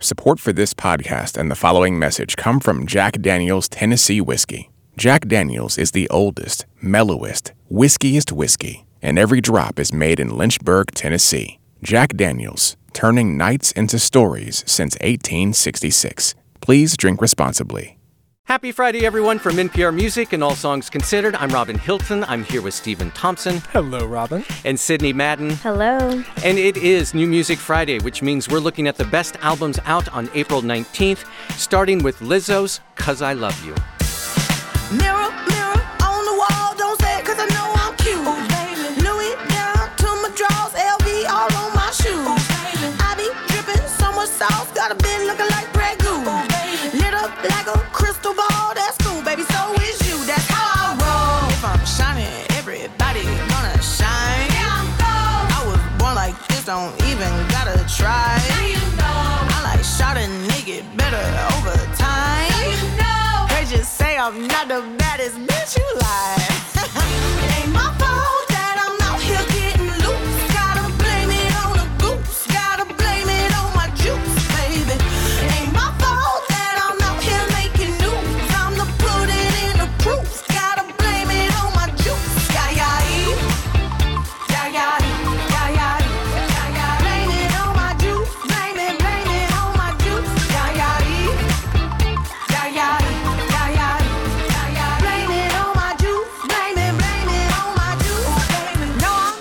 Support 0.00 0.38
for 0.38 0.52
this 0.52 0.74
podcast 0.74 1.36
and 1.36 1.50
the 1.50 1.56
following 1.56 1.98
message 1.98 2.36
come 2.36 2.60
from 2.60 2.86
Jack 2.86 3.20
Daniels 3.20 3.68
Tennessee 3.68 4.20
Whiskey. 4.20 4.70
Jack 4.96 5.26
Daniels 5.26 5.76
is 5.76 5.90
the 5.90 6.08
oldest, 6.08 6.66
mellowest, 6.80 7.50
whiskiest 7.68 8.30
whiskey, 8.30 8.86
and 9.02 9.18
every 9.18 9.40
drop 9.40 9.80
is 9.80 9.92
made 9.92 10.20
in 10.20 10.38
Lynchburg, 10.38 10.92
Tennessee. 10.92 11.58
Jack 11.82 12.16
Daniels, 12.16 12.76
turning 12.92 13.36
nights 13.36 13.72
into 13.72 13.98
stories 13.98 14.62
since 14.68 14.94
1866. 15.00 16.36
Please 16.60 16.96
drink 16.96 17.20
responsibly. 17.20 17.97
Happy 18.48 18.72
Friday, 18.72 19.04
everyone, 19.04 19.38
from 19.38 19.56
NPR 19.56 19.94
Music 19.94 20.32
and 20.32 20.42
All 20.42 20.54
Songs 20.54 20.88
Considered. 20.88 21.34
I'm 21.34 21.50
Robin 21.50 21.76
Hilton. 21.76 22.24
I'm 22.24 22.42
here 22.44 22.62
with 22.62 22.72
Stephen 22.72 23.10
Thompson. 23.10 23.58
Hello, 23.74 24.06
Robin. 24.06 24.42
And 24.64 24.80
Sidney 24.80 25.12
Madden. 25.12 25.50
Hello. 25.50 26.24
And 26.42 26.58
it 26.58 26.78
is 26.78 27.12
New 27.12 27.26
Music 27.26 27.58
Friday, 27.58 27.98
which 27.98 28.22
means 28.22 28.48
we're 28.48 28.58
looking 28.58 28.88
at 28.88 28.96
the 28.96 29.04
best 29.04 29.36
albums 29.42 29.78
out 29.84 30.10
on 30.14 30.30
April 30.32 30.62
19th, 30.62 31.26
starting 31.58 32.02
with 32.02 32.20
Lizzo's 32.20 32.80
Cuz 32.94 33.20
I 33.20 33.34
Love 33.34 33.62
You. 33.66 33.74
Mirror, 34.96 35.28
mirror 35.44 35.80
on 36.00 36.24
the 36.24 36.36
wall, 36.40 36.74
don't 36.74 36.98
say 37.02 37.18
it 37.18 37.26
cause 37.26 37.36
I 37.38 37.44
know 37.52 37.70
I'm 37.84 37.94
cute. 37.96 38.16
Oh, 38.16 38.94
Louis 39.04 39.36
down 39.52 39.94
to 39.94 40.06
my 40.24 40.32
drawers, 40.34 40.72
LV 40.72 41.28
all 41.28 41.52
on 41.52 41.76
my 41.76 41.90
shoes. 41.90 42.16
Oh, 42.16 42.96
I 42.98 43.14
be 43.14 43.28
dripping 43.52 43.86
so 43.86 44.10
much 44.12 44.30
sauce, 44.30 44.72
got 44.72 44.90
a 44.90 44.94
bit 44.94 45.26
looking 45.26 45.50
like 45.50 45.70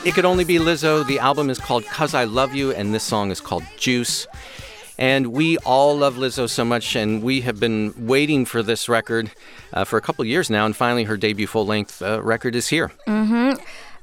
It 0.07 0.13
could 0.13 0.23
only 0.23 0.45
be 0.45 0.55
Lizzo. 0.55 1.05
The 1.05 1.19
album 1.19 1.49
is 1.49 1.59
called 1.59 1.85
Cuz 1.85 2.13
I 2.13 2.23
Love 2.23 2.55
You, 2.55 2.71
and 2.71 2.93
this 2.93 3.03
song 3.03 3.29
is 3.29 3.41
called 3.41 3.65
Juice. 3.75 4.25
And 4.97 5.33
we 5.33 5.57
all 5.65 5.97
love 5.97 6.15
Lizzo 6.15 6.49
so 6.49 6.63
much, 6.63 6.95
and 6.95 7.21
we 7.21 7.41
have 7.41 7.59
been 7.59 7.93
waiting 7.97 8.45
for 8.45 8.63
this 8.63 8.87
record 8.87 9.31
uh, 9.73 9.83
for 9.83 9.97
a 9.97 10.01
couple 10.01 10.23
years 10.23 10.49
now, 10.49 10.65
and 10.65 10.73
finally 10.73 11.03
her 11.03 11.17
debut 11.17 11.45
full 11.45 11.65
length 11.65 12.01
uh, 12.01 12.21
record 12.23 12.55
is 12.55 12.69
here. 12.69 12.89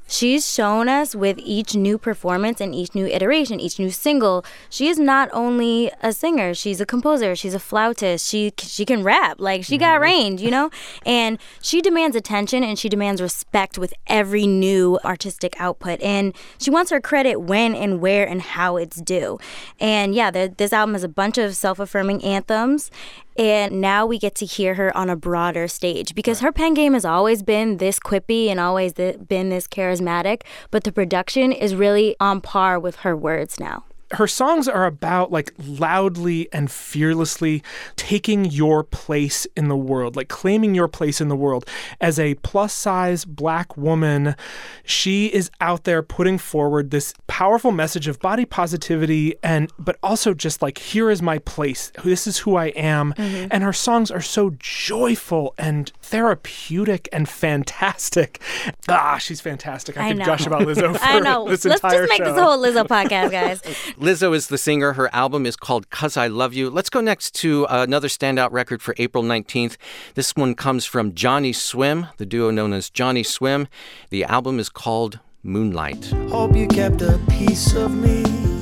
She's 0.07 0.51
shown 0.51 0.87
us 0.87 1.15
with 1.15 1.37
each 1.39 1.75
new 1.75 1.97
performance 1.97 2.61
and 2.61 2.75
each 2.75 2.93
new 2.93 3.07
iteration, 3.07 3.59
each 3.59 3.79
new 3.79 3.89
single, 3.89 4.45
she 4.69 4.87
is 4.87 4.99
not 4.99 5.29
only 5.33 5.91
a 6.01 6.13
singer, 6.13 6.53
she's 6.53 6.79
a 6.79 6.85
composer, 6.85 7.35
she's 7.35 7.53
a 7.53 7.59
flautist, 7.59 8.27
she 8.27 8.53
she 8.59 8.85
can 8.85 9.03
rap, 9.03 9.37
like 9.39 9.63
she 9.63 9.77
got 9.77 9.95
mm-hmm. 9.95 10.03
range, 10.03 10.41
you 10.41 10.51
know? 10.51 10.69
And 11.05 11.39
she 11.61 11.81
demands 11.81 12.15
attention 12.15 12.63
and 12.63 12.77
she 12.77 12.87
demands 12.87 13.21
respect 13.21 13.77
with 13.77 13.93
every 14.07 14.45
new 14.45 14.99
artistic 15.03 15.59
output. 15.59 15.99
And 16.01 16.35
she 16.59 16.69
wants 16.69 16.91
her 16.91 17.01
credit 17.01 17.41
when 17.41 17.73
and 17.73 17.99
where 17.99 18.27
and 18.27 18.41
how 18.41 18.77
it's 18.77 19.01
due. 19.01 19.39
And 19.79 20.13
yeah, 20.13 20.29
the, 20.29 20.53
this 20.55 20.71
album 20.71 20.93
has 20.93 21.03
a 21.03 21.09
bunch 21.09 21.37
of 21.37 21.55
self-affirming 21.55 22.23
anthems 22.23 22.91
and 23.35 23.81
now 23.81 24.05
we 24.05 24.19
get 24.19 24.35
to 24.35 24.45
hear 24.45 24.75
her 24.75 24.95
on 24.95 25.09
a 25.09 25.15
broader 25.15 25.67
stage 25.67 26.15
because 26.15 26.39
her 26.39 26.51
pen 26.51 26.73
game 26.73 26.93
has 26.93 27.05
always 27.05 27.43
been 27.43 27.77
this 27.77 27.99
quippy 27.99 28.47
and 28.47 28.59
always 28.59 28.93
th- 28.93 29.27
been 29.27 29.49
this 29.49 29.67
charismatic, 29.67 30.41
but 30.71 30.83
the 30.83 30.91
production 30.91 31.51
is 31.51 31.75
really 31.75 32.15
on 32.19 32.41
par 32.41 32.79
with 32.79 32.97
her 32.97 33.15
words 33.15 33.59
now. 33.59 33.83
Her 34.15 34.27
songs 34.27 34.67
are 34.67 34.85
about 34.85 35.31
like 35.31 35.53
loudly 35.65 36.47
and 36.53 36.69
fearlessly 36.71 37.63
taking 37.95 38.45
your 38.45 38.83
place 38.83 39.45
in 39.55 39.67
the 39.67 39.75
world, 39.75 40.15
like 40.15 40.27
claiming 40.27 40.75
your 40.75 40.87
place 40.87 41.21
in 41.21 41.27
the 41.27 41.35
world. 41.35 41.65
As 42.01 42.19
a 42.19 42.35
plus 42.35 42.73
size 42.73 43.25
black 43.25 43.77
woman, 43.77 44.35
she 44.83 45.27
is 45.27 45.49
out 45.61 45.83
there 45.83 46.01
putting 46.01 46.37
forward 46.37 46.91
this 46.91 47.13
powerful 47.27 47.71
message 47.71 48.07
of 48.07 48.19
body 48.19 48.45
positivity 48.45 49.35
and, 49.43 49.71
but 49.77 49.97
also 50.03 50.33
just 50.33 50.61
like, 50.61 50.77
here 50.77 51.09
is 51.09 51.21
my 51.21 51.37
place. 51.39 51.91
This 52.03 52.27
is 52.27 52.39
who 52.39 52.55
I 52.55 52.67
am. 52.67 53.13
And 53.17 53.63
her 53.63 53.73
songs 53.73 54.11
are 54.11 54.21
so 54.21 54.55
joyful 54.59 55.53
and 55.57 55.91
therapeutic 56.01 57.09
and 57.11 57.27
fantastic. 57.27 58.41
Ah, 58.87 59.17
she's 59.17 59.41
fantastic. 59.41 59.97
I, 59.97 60.05
I 60.05 60.07
could 60.09 60.17
know. 60.19 60.25
gush 60.25 60.45
about 60.45 60.61
Lizzo 60.61 60.95
for 60.97 61.03
I 61.03 61.19
know. 61.19 61.47
this 61.49 61.65
Let's 61.65 61.83
entire 61.83 62.05
just 62.07 62.09
make 62.09 62.23
show. 62.23 62.33
this 62.33 62.41
whole 62.41 62.57
Lizzo 62.57 62.87
podcast, 62.87 63.31
guys. 63.35 63.61
Lizzo 64.05 64.35
is 64.35 64.49
the 64.49 64.57
singer. 64.59 64.93
Her 64.93 65.09
album 65.15 65.47
is 65.47 65.55
called 65.55 65.89
Cuz 65.89 66.15
I 66.15 66.27
Love 66.27 66.53
You. 66.53 66.69
Let's 66.69 66.91
go 66.91 67.01
next 67.01 67.33
to 67.41 67.65
uh, 67.65 67.81
another 67.81 68.07
standout 68.07 68.51
record 68.51 68.83
for 68.83 68.93
April 68.99 69.23
19th. 69.23 69.77
This 70.13 70.35
one 70.35 70.53
comes 70.53 70.85
from 70.85 71.13
Johnnyswim, 71.13 72.15
the 72.17 72.25
duo 72.27 72.51
known 72.51 72.71
as 72.71 72.91
Johnnyswim. 72.91 73.65
The 74.11 74.23
album 74.25 74.59
is 74.59 74.69
called 74.69 75.21
Moonlight. 75.41 76.05
Hope 76.29 76.55
you 76.55 76.67
kept 76.67 77.01
a 77.01 77.19
piece 77.29 77.73
of 77.73 77.95
me. 77.95 78.54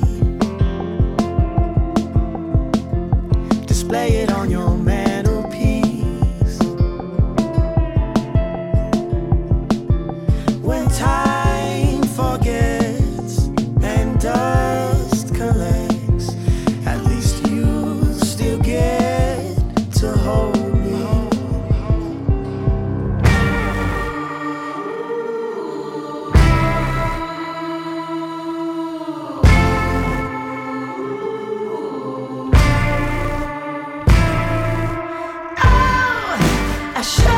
I 37.04 37.06
sure 37.06 37.33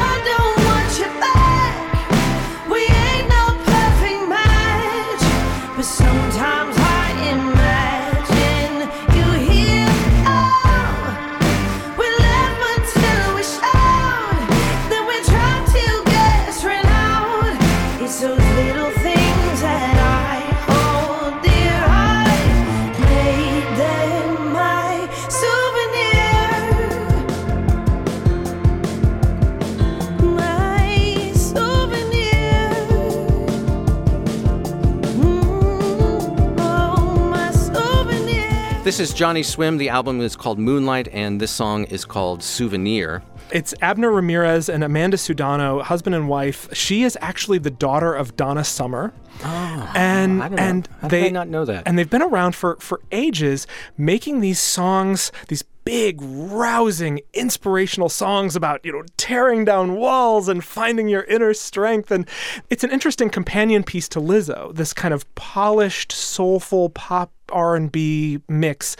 This 38.96 39.10
is 39.10 39.20
Johnnyswim. 39.20 39.76
The 39.76 39.90
album 39.90 40.22
is 40.22 40.36
called 40.36 40.58
Moonlight, 40.58 41.08
and 41.08 41.38
this 41.38 41.50
song 41.50 41.84
is 41.84 42.06
called 42.06 42.42
Souvenir. 42.42 43.22
It's 43.52 43.74
Abner 43.82 44.10
Ramirez 44.10 44.70
and 44.70 44.82
Amanda 44.82 45.18
Sudano, 45.18 45.82
husband 45.82 46.16
and 46.16 46.30
wife. 46.30 46.74
She 46.74 47.02
is 47.02 47.18
actually 47.20 47.58
the 47.58 47.70
daughter 47.70 48.14
of 48.14 48.36
Donna 48.36 48.64
Summer. 48.64 49.12
Oh, 49.44 49.92
and 49.94 50.42
I 50.42 50.48
don't 50.48 50.56
know. 50.56 50.62
and 50.62 50.88
How 51.02 51.08
did 51.08 51.10
they 51.10 51.26
I 51.26 51.30
not 51.30 51.48
know 51.48 51.66
that? 51.66 51.82
And 51.84 51.98
they've 51.98 52.08
been 52.08 52.22
around 52.22 52.54
for 52.54 52.76
for 52.76 53.02
ages, 53.12 53.66
making 53.98 54.40
these 54.40 54.60
songs, 54.60 55.30
these 55.48 55.62
big, 55.84 56.18
rousing, 56.22 57.20
inspirational 57.34 58.08
songs 58.08 58.56
about 58.56 58.82
you 58.82 58.92
know 58.92 59.02
tearing 59.18 59.66
down 59.66 59.96
walls 59.96 60.48
and 60.48 60.64
finding 60.64 61.06
your 61.08 61.24
inner 61.24 61.52
strength. 61.52 62.10
And 62.10 62.26
it's 62.70 62.82
an 62.82 62.90
interesting 62.90 63.28
companion 63.28 63.84
piece 63.84 64.08
to 64.08 64.22
Lizzo. 64.22 64.74
This 64.74 64.94
kind 64.94 65.12
of 65.12 65.32
polished, 65.34 66.12
soulful 66.12 66.88
pop 66.88 67.30
R&B 67.50 68.40
mix 68.48 68.96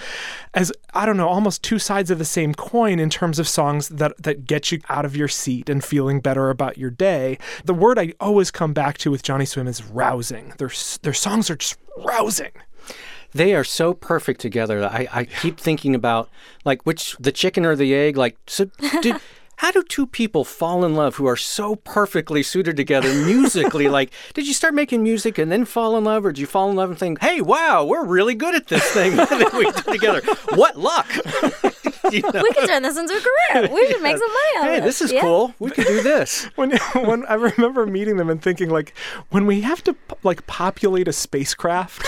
as 0.55 0.73
I 0.95 1.05
don't 1.05 1.17
know, 1.17 1.29
almost 1.29 1.63
two 1.63 1.79
sides 1.79 2.11
of 2.11 2.19
the 2.19 2.25
same 2.25 2.55
coin 2.55 2.99
in 2.99 3.11
terms 3.11 3.39
of 3.39 3.47
songs 3.47 3.89
that 3.91 4.17
that 4.23 4.47
get 4.47 4.73
you 4.73 4.81
out 4.89 5.05
of 5.05 5.15
your 5.15 5.29
seat 5.29 5.69
and 5.69 5.85
feeling 5.85 6.21
better 6.21 6.51
about 6.51 6.79
your 6.79 6.91
day. 6.91 7.39
The 7.65 7.75
word 7.75 7.99
I 7.99 8.15
always 8.21 8.51
come 8.51 8.73
back 8.73 8.99
to 8.99 9.11
with 9.11 9.23
Johnnyswim 9.23 9.69
is 9.69 9.85
rousing. 9.85 10.55
Their 10.59 10.71
their 11.03 11.15
songs 11.15 11.51
are 11.51 11.57
just 11.57 11.79
rousing. 11.99 12.53
They 13.33 13.55
are 13.55 13.65
so 13.65 13.93
perfect 13.93 14.41
together. 14.41 14.85
I, 14.85 15.09
I 15.13 15.25
keep 15.25 15.61
thinking 15.61 15.95
about 15.95 16.31
like 16.65 16.83
which 16.85 17.17
the 17.21 17.33
chicken 17.33 17.67
or 17.67 17.77
the 17.77 17.95
egg. 17.95 18.17
Like, 18.17 18.39
so 18.47 18.71
how 19.57 19.71
do 19.71 19.83
two 19.83 20.07
people 20.07 20.45
fall 20.45 20.85
in 20.85 20.95
love 20.95 21.17
who 21.17 21.27
are 21.27 21.37
so 21.37 21.77
perfectly 21.77 22.43
suited 22.43 22.77
together 22.77 23.13
musically? 23.25 23.89
like, 23.99 24.13
did 24.35 24.47
you 24.47 24.53
start 24.55 24.75
making 24.75 25.03
music 25.03 25.39
and 25.39 25.51
then 25.51 25.65
fall 25.65 25.97
in 25.97 26.05
love, 26.05 26.25
or 26.27 26.33
did 26.33 26.41
you 26.41 26.47
fall 26.47 26.69
in 26.71 26.77
love 26.77 26.91
and 26.91 26.99
think, 26.99 27.21
"Hey, 27.21 27.41
wow, 27.41 27.85
we're 27.85 28.05
really 28.05 28.35
good 28.35 28.55
at 28.55 28.69
this 28.69 28.85
thing 28.93 29.17
that 29.17 29.53
we 29.55 29.65
did 29.71 29.85
together"? 29.85 30.21
What 30.55 30.77
luck! 30.79 31.07
You 32.13 32.23
know? 32.23 32.41
We 32.41 32.53
could 32.53 32.69
turn 32.69 32.83
this 32.85 32.97
into 32.97 33.15
a 33.15 33.21
career. 33.21 33.69
We 33.75 33.85
should 33.91 34.01
make 34.01 34.17
some 34.17 34.29
money 34.29 34.59
out 34.59 34.65
Hey, 34.67 34.79
of 34.79 34.85
this 34.85 35.03
is 35.03 35.11
Yeah. 35.11 35.23
cool. 35.23 35.53
We 35.59 35.73
could 35.73 35.89
do 35.89 36.03
this. 36.05 36.45
When 36.55 36.77
when 36.95 37.27
I 37.27 37.35
remember 37.35 37.85
meeting 37.85 38.17
them 38.17 38.31
and 38.31 38.41
thinking 38.41 38.71
like 38.71 38.95
when 39.31 39.45
we 39.45 39.63
have 39.63 39.83
to 39.83 39.97
like 40.23 40.47
populate 40.47 41.09
a 41.09 41.13
spacecraft 41.13 42.07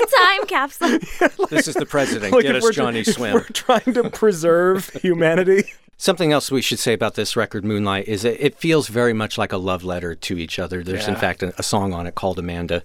The 0.00 0.16
time 0.24 0.46
capsule. 0.46 1.46
This 1.50 1.68
is 1.68 1.74
the 1.74 1.86
president. 1.86 2.32
like 2.32 2.42
Get 2.42 2.56
us 2.56 2.70
Johnny 2.70 3.00
if 3.00 3.06
Swim. 3.06 3.34
we're 3.34 3.42
trying 3.44 3.94
to 3.94 4.10
preserve 4.10 4.88
humanity. 5.02 5.64
Something 5.98 6.30
else 6.32 6.50
we 6.50 6.60
should 6.60 6.78
say 6.78 6.92
about 6.92 7.14
this 7.14 7.36
record, 7.36 7.64
Moonlight, 7.64 8.06
is 8.06 8.22
that 8.22 8.44
it 8.44 8.58
feels 8.58 8.88
very 8.88 9.14
much 9.14 9.38
like 9.38 9.52
a 9.52 9.56
love 9.56 9.82
letter 9.82 10.14
to 10.14 10.36
each 10.36 10.58
other. 10.58 10.82
There's, 10.84 11.08
in 11.08 11.16
fact, 11.16 11.42
a, 11.42 11.58
a 11.58 11.62
song 11.62 11.94
on 11.94 12.06
it 12.06 12.14
called 12.14 12.38
Amanda, 12.38 12.82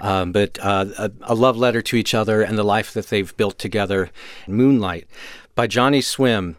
um, 0.00 0.30
but 0.30 0.56
uh, 0.62 0.84
a, 0.96 1.10
a 1.22 1.34
love 1.34 1.56
letter 1.56 1.82
to 1.82 1.96
each 1.96 2.14
other 2.14 2.42
and 2.42 2.56
the 2.56 2.62
life 2.62 2.92
that 2.92 3.08
they've 3.08 3.36
built 3.36 3.58
together. 3.58 4.10
Moonlight 4.46 5.08
by 5.56 5.66
Johnnyswim. 5.66 6.54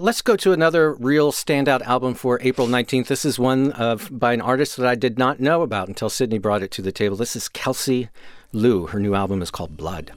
Let's 0.00 0.22
go 0.22 0.36
to 0.36 0.52
another 0.52 0.94
real 0.94 1.32
standout 1.32 1.82
album 1.82 2.14
for 2.14 2.38
April 2.40 2.68
19th. 2.68 3.08
This 3.08 3.24
is 3.24 3.36
one 3.36 3.72
of 3.72 4.08
by 4.16 4.32
an 4.32 4.40
artist 4.40 4.76
that 4.76 4.86
I 4.86 4.94
did 4.94 5.18
not 5.18 5.40
know 5.40 5.62
about 5.62 5.88
until 5.88 6.08
Sidney 6.08 6.38
brought 6.38 6.62
it 6.62 6.70
to 6.70 6.82
the 6.82 6.92
table. 6.92 7.16
This 7.16 7.34
is 7.34 7.48
Kelsey 7.48 8.08
Lu. 8.52 8.86
Her 8.86 9.00
new 9.00 9.16
album 9.16 9.42
is 9.42 9.50
called 9.50 9.76
Blood. 9.76 10.12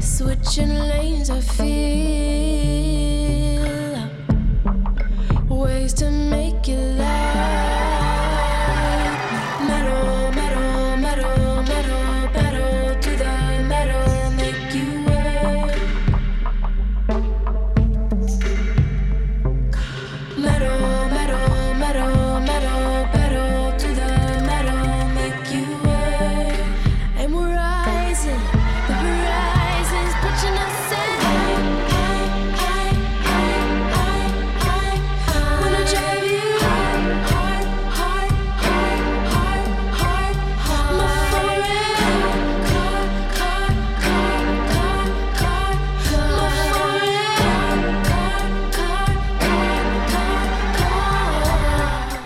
Switching 0.00 0.74
lanes, 0.74 1.30
I 1.30 1.40
feel 1.40 2.27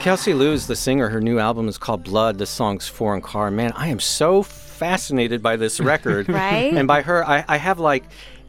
Kelsey 0.02 0.34
Lu 0.34 0.52
is 0.52 0.66
the 0.66 0.74
singer. 0.74 1.10
Her 1.10 1.20
new 1.20 1.38
album 1.38 1.68
is 1.68 1.78
called 1.78 2.02
Blood. 2.02 2.38
The 2.38 2.44
song's 2.44 2.88
Foreign 2.88 3.20
Car. 3.20 3.52
Man, 3.52 3.70
I 3.76 3.86
am 3.86 4.00
so 4.00 4.42
fascinated 4.42 5.44
by 5.44 5.54
this 5.54 5.78
record. 5.78 6.28
Right? 6.32 6.74
And 6.74 6.88
by 6.88 7.02
her, 7.02 7.24
I, 7.24 7.44
I 7.46 7.56
have 7.56 7.78
like 7.78 8.02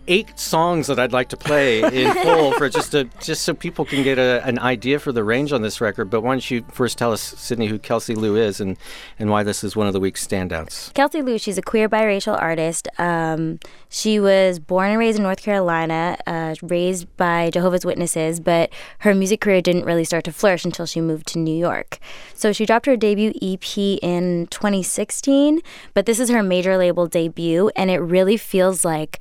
eight 0.07 0.37
songs 0.37 0.87
that 0.87 0.99
I'd 0.99 1.13
like 1.13 1.29
to 1.29 1.37
play 1.37 1.81
in 1.81 2.13
full 2.23 2.51
for 2.53 2.69
just 2.69 2.91
to 2.91 3.05
just 3.21 3.43
so 3.43 3.53
people 3.53 3.85
can 3.85 4.03
get 4.03 4.17
a, 4.17 4.45
an 4.45 4.59
idea 4.59 4.99
for 4.99 5.11
the 5.11 5.23
range 5.23 5.53
on 5.53 5.61
this 5.61 5.81
record. 5.81 6.09
But 6.09 6.21
why 6.21 6.33
don't 6.33 6.51
you 6.51 6.65
first 6.71 6.97
tell 6.97 7.11
us, 7.11 7.21
Sidney, 7.21 7.67
who 7.67 7.79
Kelsey 7.79 8.15
Lu 8.15 8.35
is 8.35 8.59
and, 8.59 8.77
and 9.19 9.29
why 9.29 9.43
this 9.43 9.63
is 9.63 9.75
one 9.75 9.87
of 9.87 9.93
the 9.93 9.99
week's 9.99 10.25
standouts? 10.25 10.93
Kelsey 10.93 11.21
Lu, 11.21 11.37
she's 11.37 11.57
a 11.57 11.61
queer 11.61 11.87
biracial 11.87 12.39
artist. 12.39 12.87
Um, 12.97 13.59
she 13.89 14.19
was 14.19 14.59
born 14.59 14.89
and 14.89 14.99
raised 14.99 15.17
in 15.17 15.23
North 15.23 15.41
Carolina, 15.41 16.17
uh, 16.25 16.55
raised 16.61 17.15
by 17.17 17.49
Jehovah's 17.51 17.85
Witnesses, 17.85 18.39
but 18.39 18.71
her 18.99 19.13
music 19.13 19.41
career 19.41 19.61
didn't 19.61 19.85
really 19.85 20.03
start 20.03 20.23
to 20.25 20.31
flourish 20.31 20.65
until 20.65 20.85
she 20.85 20.99
moved 21.01 21.27
to 21.27 21.39
New 21.39 21.55
York. 21.55 21.99
So 22.33 22.51
she 22.51 22.65
dropped 22.65 22.85
her 22.87 22.97
debut 22.97 23.33
EP 23.41 23.77
in 23.77 24.47
2016, 24.47 25.61
but 25.93 26.05
this 26.05 26.19
is 26.19 26.29
her 26.29 26.43
major 26.43 26.77
label 26.77 27.07
debut, 27.07 27.69
and 27.75 27.89
it 27.91 27.99
really 27.99 28.37
feels 28.37 28.83
like 28.83 29.19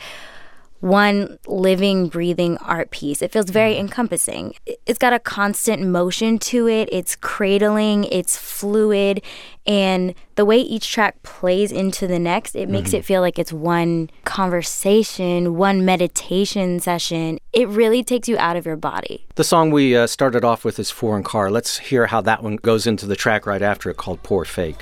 one 0.82 1.38
living, 1.46 2.08
breathing 2.08 2.58
art 2.58 2.90
piece. 2.90 3.22
It 3.22 3.30
feels 3.30 3.48
very 3.48 3.78
encompassing. 3.78 4.54
It's 4.84 4.98
got 4.98 5.12
a 5.12 5.20
constant 5.20 5.82
motion 5.82 6.38
to 6.40 6.66
it, 6.66 6.88
it's 6.90 7.14
cradling, 7.14 8.04
it's 8.04 8.36
fluid, 8.36 9.22
and 9.64 10.14
the 10.34 10.44
way 10.44 10.58
each 10.58 10.90
track 10.90 11.22
plays 11.22 11.70
into 11.70 12.08
the 12.08 12.18
next, 12.18 12.56
it 12.56 12.68
makes 12.68 12.92
it 12.92 13.04
feel 13.04 13.20
like 13.20 13.38
it's 13.38 13.52
one 13.52 14.10
conversation, 14.24 15.56
one 15.56 15.84
meditation 15.84 16.80
session. 16.80 17.38
It 17.52 17.68
really 17.68 18.02
takes 18.02 18.28
you 18.28 18.36
out 18.38 18.56
of 18.56 18.66
your 18.66 18.76
body. 18.76 19.24
The 19.36 19.44
song 19.44 19.70
we 19.70 19.96
uh, 19.96 20.08
started 20.08 20.44
off 20.44 20.64
with 20.64 20.80
is 20.80 20.90
Foreign 20.90 21.22
Car. 21.22 21.48
Let's 21.48 21.78
hear 21.78 22.06
how 22.06 22.20
that 22.22 22.42
one 22.42 22.56
goes 22.56 22.88
into 22.88 23.06
the 23.06 23.14
track 23.14 23.46
right 23.46 23.62
after 23.62 23.88
it 23.88 23.98
called 23.98 24.24
Poor 24.24 24.44
Fake. 24.44 24.78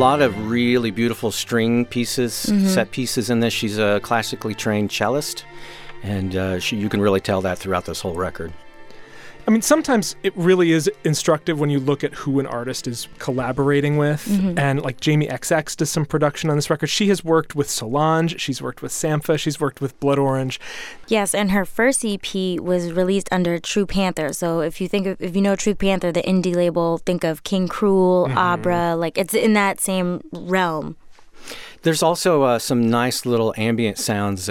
Lot 0.00 0.22
of 0.22 0.50
really 0.50 0.90
beautiful 0.90 1.30
string 1.30 1.84
pieces, 1.84 2.32
set 2.72 2.90
pieces 2.90 3.28
in 3.28 3.40
this. 3.40 3.52
She's 3.52 3.76
a 3.76 4.00
classically 4.02 4.54
trained 4.54 4.88
cellist, 4.88 5.44
and 6.02 6.34
uh, 6.34 6.58
she, 6.58 6.76
you 6.78 6.88
can 6.88 7.02
really 7.02 7.20
tell 7.20 7.42
that 7.42 7.58
throughout 7.58 7.84
this 7.84 8.00
whole 8.00 8.14
record. 8.14 8.50
I 9.50 9.52
mean, 9.52 9.62
sometimes 9.62 10.14
it 10.22 10.32
really 10.36 10.70
is 10.70 10.88
instructive 11.02 11.58
when 11.58 11.70
you 11.70 11.80
look 11.80 12.04
at 12.04 12.14
who 12.14 12.38
an 12.38 12.46
artist 12.46 12.86
is 12.86 13.08
collaborating 13.18 13.96
with. 13.96 14.24
Mm-hmm. 14.26 14.56
And 14.56 14.80
like 14.80 15.00
Jamie 15.00 15.26
XX 15.26 15.76
does 15.76 15.90
some 15.90 16.06
production 16.06 16.50
on 16.50 16.56
this 16.56 16.70
record. 16.70 16.86
She 16.86 17.08
has 17.08 17.24
worked 17.24 17.56
with 17.56 17.68
Solange, 17.68 18.40
she's 18.40 18.62
worked 18.62 18.80
with 18.80 18.92
Sampha, 18.92 19.36
she's 19.40 19.58
worked 19.58 19.80
with 19.80 19.98
Blood 19.98 20.20
Orange. 20.20 20.60
Yes, 21.08 21.34
and 21.34 21.50
her 21.50 21.64
first 21.64 22.04
EP 22.04 22.60
was 22.60 22.92
released 22.92 23.28
under 23.32 23.58
True 23.58 23.86
Panther. 23.86 24.32
So 24.32 24.60
if 24.60 24.80
you 24.80 24.86
think 24.86 25.08
of, 25.08 25.20
if 25.20 25.34
you 25.34 25.42
know 25.42 25.56
True 25.56 25.74
Panther, 25.74 26.12
the 26.12 26.22
indie 26.22 26.54
label, 26.54 26.98
think 26.98 27.24
of 27.24 27.42
King 27.42 27.66
Krule, 27.66 28.28
mm-hmm. 28.28 28.38
Abra, 28.38 28.94
like 28.94 29.18
it's 29.18 29.34
in 29.34 29.54
that 29.54 29.80
same 29.80 30.20
realm. 30.30 30.96
There's 31.82 32.02
also 32.02 32.42
uh, 32.42 32.58
some 32.58 32.90
nice 32.90 33.24
little 33.24 33.54
ambient 33.56 33.98
sounds 33.98 34.48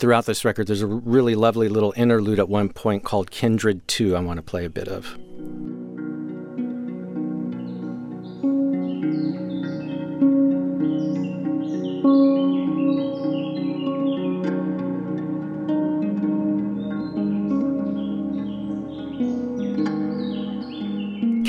throughout 0.00 0.26
this 0.26 0.44
record. 0.44 0.66
There's 0.66 0.82
a 0.82 0.86
really 0.86 1.34
lovely 1.34 1.68
little 1.68 1.92
interlude 1.96 2.38
at 2.38 2.48
one 2.48 2.70
point 2.70 3.04
called 3.04 3.30
Kindred 3.30 3.86
2, 3.86 4.16
I 4.16 4.20
want 4.20 4.38
to 4.38 4.42
play 4.42 4.64
a 4.64 4.70
bit 4.70 4.88
of. 4.88 5.18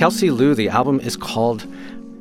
Kelsey 0.01 0.31
Lu, 0.31 0.55
the 0.55 0.67
album 0.67 1.00
is 1.00 1.15
called 1.15 1.63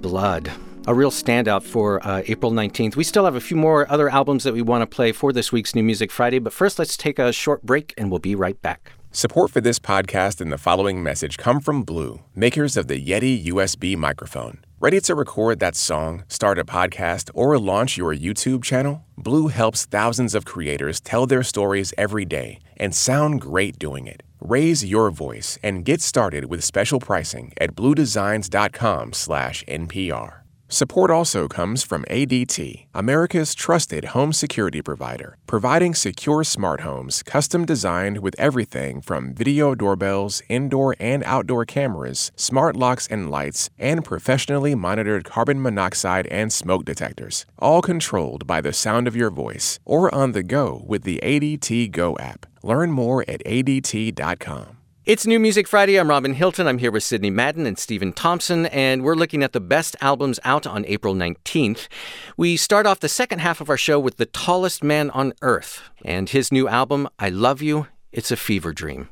Blood. 0.03 0.53
A 0.87 0.95
real 0.95 1.11
standout 1.11 1.63
for 1.63 2.05
uh, 2.07 2.23
April 2.27 2.53
19th. 2.53 2.97
We 2.97 3.05
still 3.05 3.27
have 3.27 3.37
a 3.37 3.41
few 3.41 3.57
more 3.57 3.91
other 3.93 4.09
albums 4.09 4.45
that 4.45 4.55
we 4.55 4.63
want 4.63 4.81
to 4.83 4.87
play 4.87 5.13
for 5.13 5.31
this 5.33 5.53
week's 5.53 5.75
New 5.75 5.83
Music 5.85 6.11
Friday, 6.11 6.39
but 6.39 6.55
first 6.55 6.79
let's 6.79 6.97
take 6.97 7.19
a 7.19 7.33
short 7.33 7.63
break 7.63 7.93
and 7.99 8.11
we'll 8.11 8.19
be 8.19 8.35
right 8.35 8.61
back. 8.63 8.93
Support 9.13 9.51
for 9.51 9.61
this 9.61 9.79
podcast 9.79 10.41
and 10.41 10.51
the 10.51 10.59
following 10.59 11.03
message 11.03 11.37
come 11.37 11.61
from 11.61 11.83
Blue, 11.83 12.23
makers 12.35 12.77
of 12.77 12.89
the 12.89 13.05
Yeti 13.05 13.45
USB 13.47 13.97
microphone. 13.97 14.65
Ready 14.81 15.01
to 15.03 15.15
record 15.15 15.61
that 15.61 15.77
song, 15.77 16.25
start 16.29 16.59
a 16.59 16.65
podcast, 16.65 17.31
or 17.35 17.59
launch 17.59 17.99
your 17.99 18.15
YouTube 18.15 18.65
channel? 18.65 19.05
Blue 19.19 19.49
helps 19.49 19.85
thousands 19.85 20.35
of 20.35 20.47
creators 20.47 21.01
tell 21.01 21.27
their 21.27 21.43
stories 21.43 21.93
every 21.99 22.25
day 22.25 22.59
and 22.79 22.95
sound 22.95 23.43
great 23.43 23.79
doing 23.79 24.07
it. 24.07 24.23
Raise 24.41 24.83
your 24.85 25.11
voice 25.11 25.59
and 25.63 25.85
get 25.85 26.01
started 26.01 26.47
with 26.47 26.65
special 26.65 26.99
pricing 26.99 27.53
at 27.61 27.77
bluedesigns.com/npr. 27.77 30.40
Support 30.73 31.11
also 31.11 31.49
comes 31.49 31.83
from 31.83 32.05
ADT, 32.05 32.87
America's 32.95 33.57
trusted 33.57 34.05
home 34.15 34.33
security 34.33 34.81
provider, 34.81 35.37
providing 35.49 35.97
secure 35.97 36.45
smart 36.45 36.83
homes 36.83 37.25
custom 37.25 37.65
designed 37.65 38.19
with 38.19 38.39
everything 38.39 39.01
from 39.01 39.35
video 39.35 39.75
doorbells, 39.75 40.43
indoor 40.49 40.95
and 41.01 41.25
outdoor 41.25 41.65
cameras, 41.65 42.31
smart 42.37 42.77
locks 42.77 43.09
and 43.09 43.33
lights, 43.33 43.69
and 43.81 44.05
professionally 44.05 44.77
monitored 44.77 45.25
carbon 45.25 45.61
monoxide 45.61 46.29
and 46.29 46.53
smoke 46.53 46.85
detectors, 46.85 47.47
all 47.59 47.83
controlled 47.83 48.47
by 48.47 48.61
the 48.61 48.73
sound 48.73 49.09
of 49.09 49.17
your 49.17 49.31
voice 49.31 49.81
or 49.85 50.15
on 50.15 50.31
the 50.31 50.45
go 50.45 50.85
with 50.87 51.03
the 51.03 51.19
ADT 51.25 51.91
Go 51.91 52.17
app. 52.19 52.47
Learn 52.63 52.93
more 52.93 53.25
at 53.27 53.43
ADT.com. 53.45 54.80
It's 55.11 55.27
New 55.27 55.41
Music 55.41 55.67
Friday. 55.67 55.99
I'm 55.99 56.09
Robin 56.09 56.35
Hilton. 56.35 56.69
I'm 56.69 56.79
here 56.79 56.93
with 56.93 57.03
Sidney 57.03 57.31
Madden 57.31 57.67
and 57.67 57.77
Stephen 57.77 58.13
Thompson, 58.13 58.67
and 58.67 59.03
we're 59.03 59.17
looking 59.17 59.43
at 59.43 59.53
the 59.53 59.59
best 59.59 59.97
albums 60.01 60.39
out 60.45 60.69
on 60.69 60.85
April 60.87 61.17
19th. 61.17 61.89
We 62.37 62.57
start 62.57 62.87
off 62.87 63.01
the 63.01 63.09
second 63.09 63.41
half 63.41 63.61
of 63.61 63.69
our 63.69 63.77
show 63.77 63.99
with 63.99 64.19
The 64.19 64.27
Tallest 64.27 64.85
Man 64.85 65.11
on 65.11 65.33
Earth 65.43 65.83
and 66.05 66.29
his 66.29 66.53
new 66.53 66.69
album, 66.69 67.09
I 67.19 67.29
Love 67.29 67.61
You, 67.61 67.89
It's 68.13 68.31
a 68.31 68.37
Fever 68.37 68.73
Dream. 68.73 69.09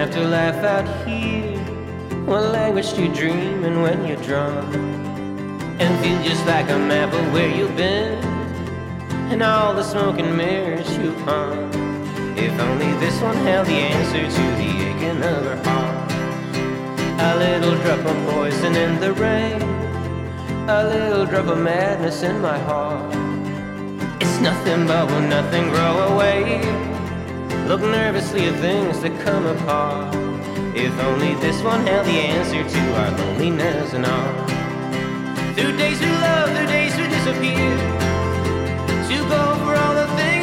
Wins 0.00 0.16
an 0.16 0.32
afterlife 0.32 0.64
out 0.64 1.06
here, 1.06 1.58
what 2.24 2.52
language 2.52 2.92
do 2.94 3.04
you 3.04 3.14
dream 3.14 3.64
and 3.64 3.82
when 3.82 4.06
you're 4.06 4.22
drunk? 4.22 4.74
And 5.78 6.04
feel 6.04 6.22
just 6.22 6.46
like 6.46 6.70
a 6.70 6.78
map 6.78 7.12
of 7.12 7.32
where 7.32 7.48
you've 7.48 7.76
been, 7.76 8.22
and 9.30 9.42
all 9.42 9.74
the 9.74 9.82
smoke 9.82 10.18
and 10.18 10.36
mirrors 10.36 10.88
you 10.98 11.12
hung. 11.24 11.70
If 12.36 12.58
only 12.60 12.92
this 12.98 13.20
one 13.20 13.36
held 13.38 13.66
the 13.66 13.72
answer 13.72 14.22
to 14.22 14.42
the 14.60 14.70
aching 14.88 15.22
of 15.22 15.44
her 15.44 15.62
heart. 15.64 16.12
A 17.20 17.36
little 17.38 17.76
drop 17.82 18.04
of 18.06 18.34
poison 18.34 18.74
in 18.76 19.00
the 19.00 19.12
rain, 19.12 19.62
a 20.68 20.84
little 20.84 21.26
drop 21.26 21.46
of 21.46 21.58
madness 21.58 22.22
in 22.22 22.40
my 22.40 22.58
heart. 22.58 23.14
It's 24.20 24.40
nothing 24.40 24.86
but 24.86 25.10
will 25.10 25.20
nothing 25.20 25.68
grow 25.68 26.14
away. 26.14 26.89
Look 27.70 27.82
nervously 27.82 28.46
at 28.46 28.58
things 28.58 28.98
that 28.98 29.16
come 29.20 29.46
apart. 29.46 30.12
If 30.74 30.92
only 30.98 31.34
this 31.34 31.62
one 31.62 31.86
held 31.86 32.04
the 32.04 32.18
answer 32.18 32.64
to 32.68 32.82
our 32.98 33.10
loneliness 33.16 33.92
and 33.92 34.04
all. 34.06 34.32
Through 35.54 35.76
days 35.76 36.00
we 36.00 36.06
love, 36.06 36.50
through 36.50 36.66
days 36.66 36.96
we 36.98 37.06
disappear. 37.06 37.70
To 39.06 39.18
go 39.30 39.42
for 39.62 39.76
all 39.76 39.94
the 39.94 40.08
things 40.18 40.39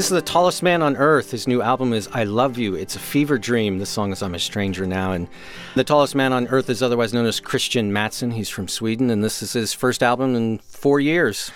This 0.00 0.06
is 0.06 0.14
The 0.14 0.22
Tallest 0.22 0.62
Man 0.62 0.80
on 0.80 0.96
Earth. 0.96 1.30
His 1.30 1.46
new 1.46 1.60
album 1.60 1.92
is 1.92 2.08
I 2.10 2.24
Love 2.24 2.56
You. 2.56 2.74
It's 2.74 2.96
a 2.96 2.98
fever 2.98 3.36
dream. 3.36 3.78
This 3.78 3.90
song 3.90 4.12
is 4.12 4.22
I'm 4.22 4.34
a 4.34 4.38
Stranger 4.38 4.86
Now. 4.86 5.12
And 5.12 5.28
The 5.74 5.84
Tallest 5.84 6.14
Man 6.14 6.32
on 6.32 6.48
Earth 6.48 6.70
is 6.70 6.82
otherwise 6.82 7.12
known 7.12 7.26
as 7.26 7.38
Kristian 7.38 7.90
Matsson. 7.90 8.30
He's 8.30 8.48
from 8.48 8.66
Sweden, 8.66 9.10
and 9.10 9.22
this 9.22 9.42
is 9.42 9.52
his 9.52 9.74
first 9.74 10.02
album 10.02 10.34
in 10.34 10.56
four 10.60 11.00
years. 11.00 11.52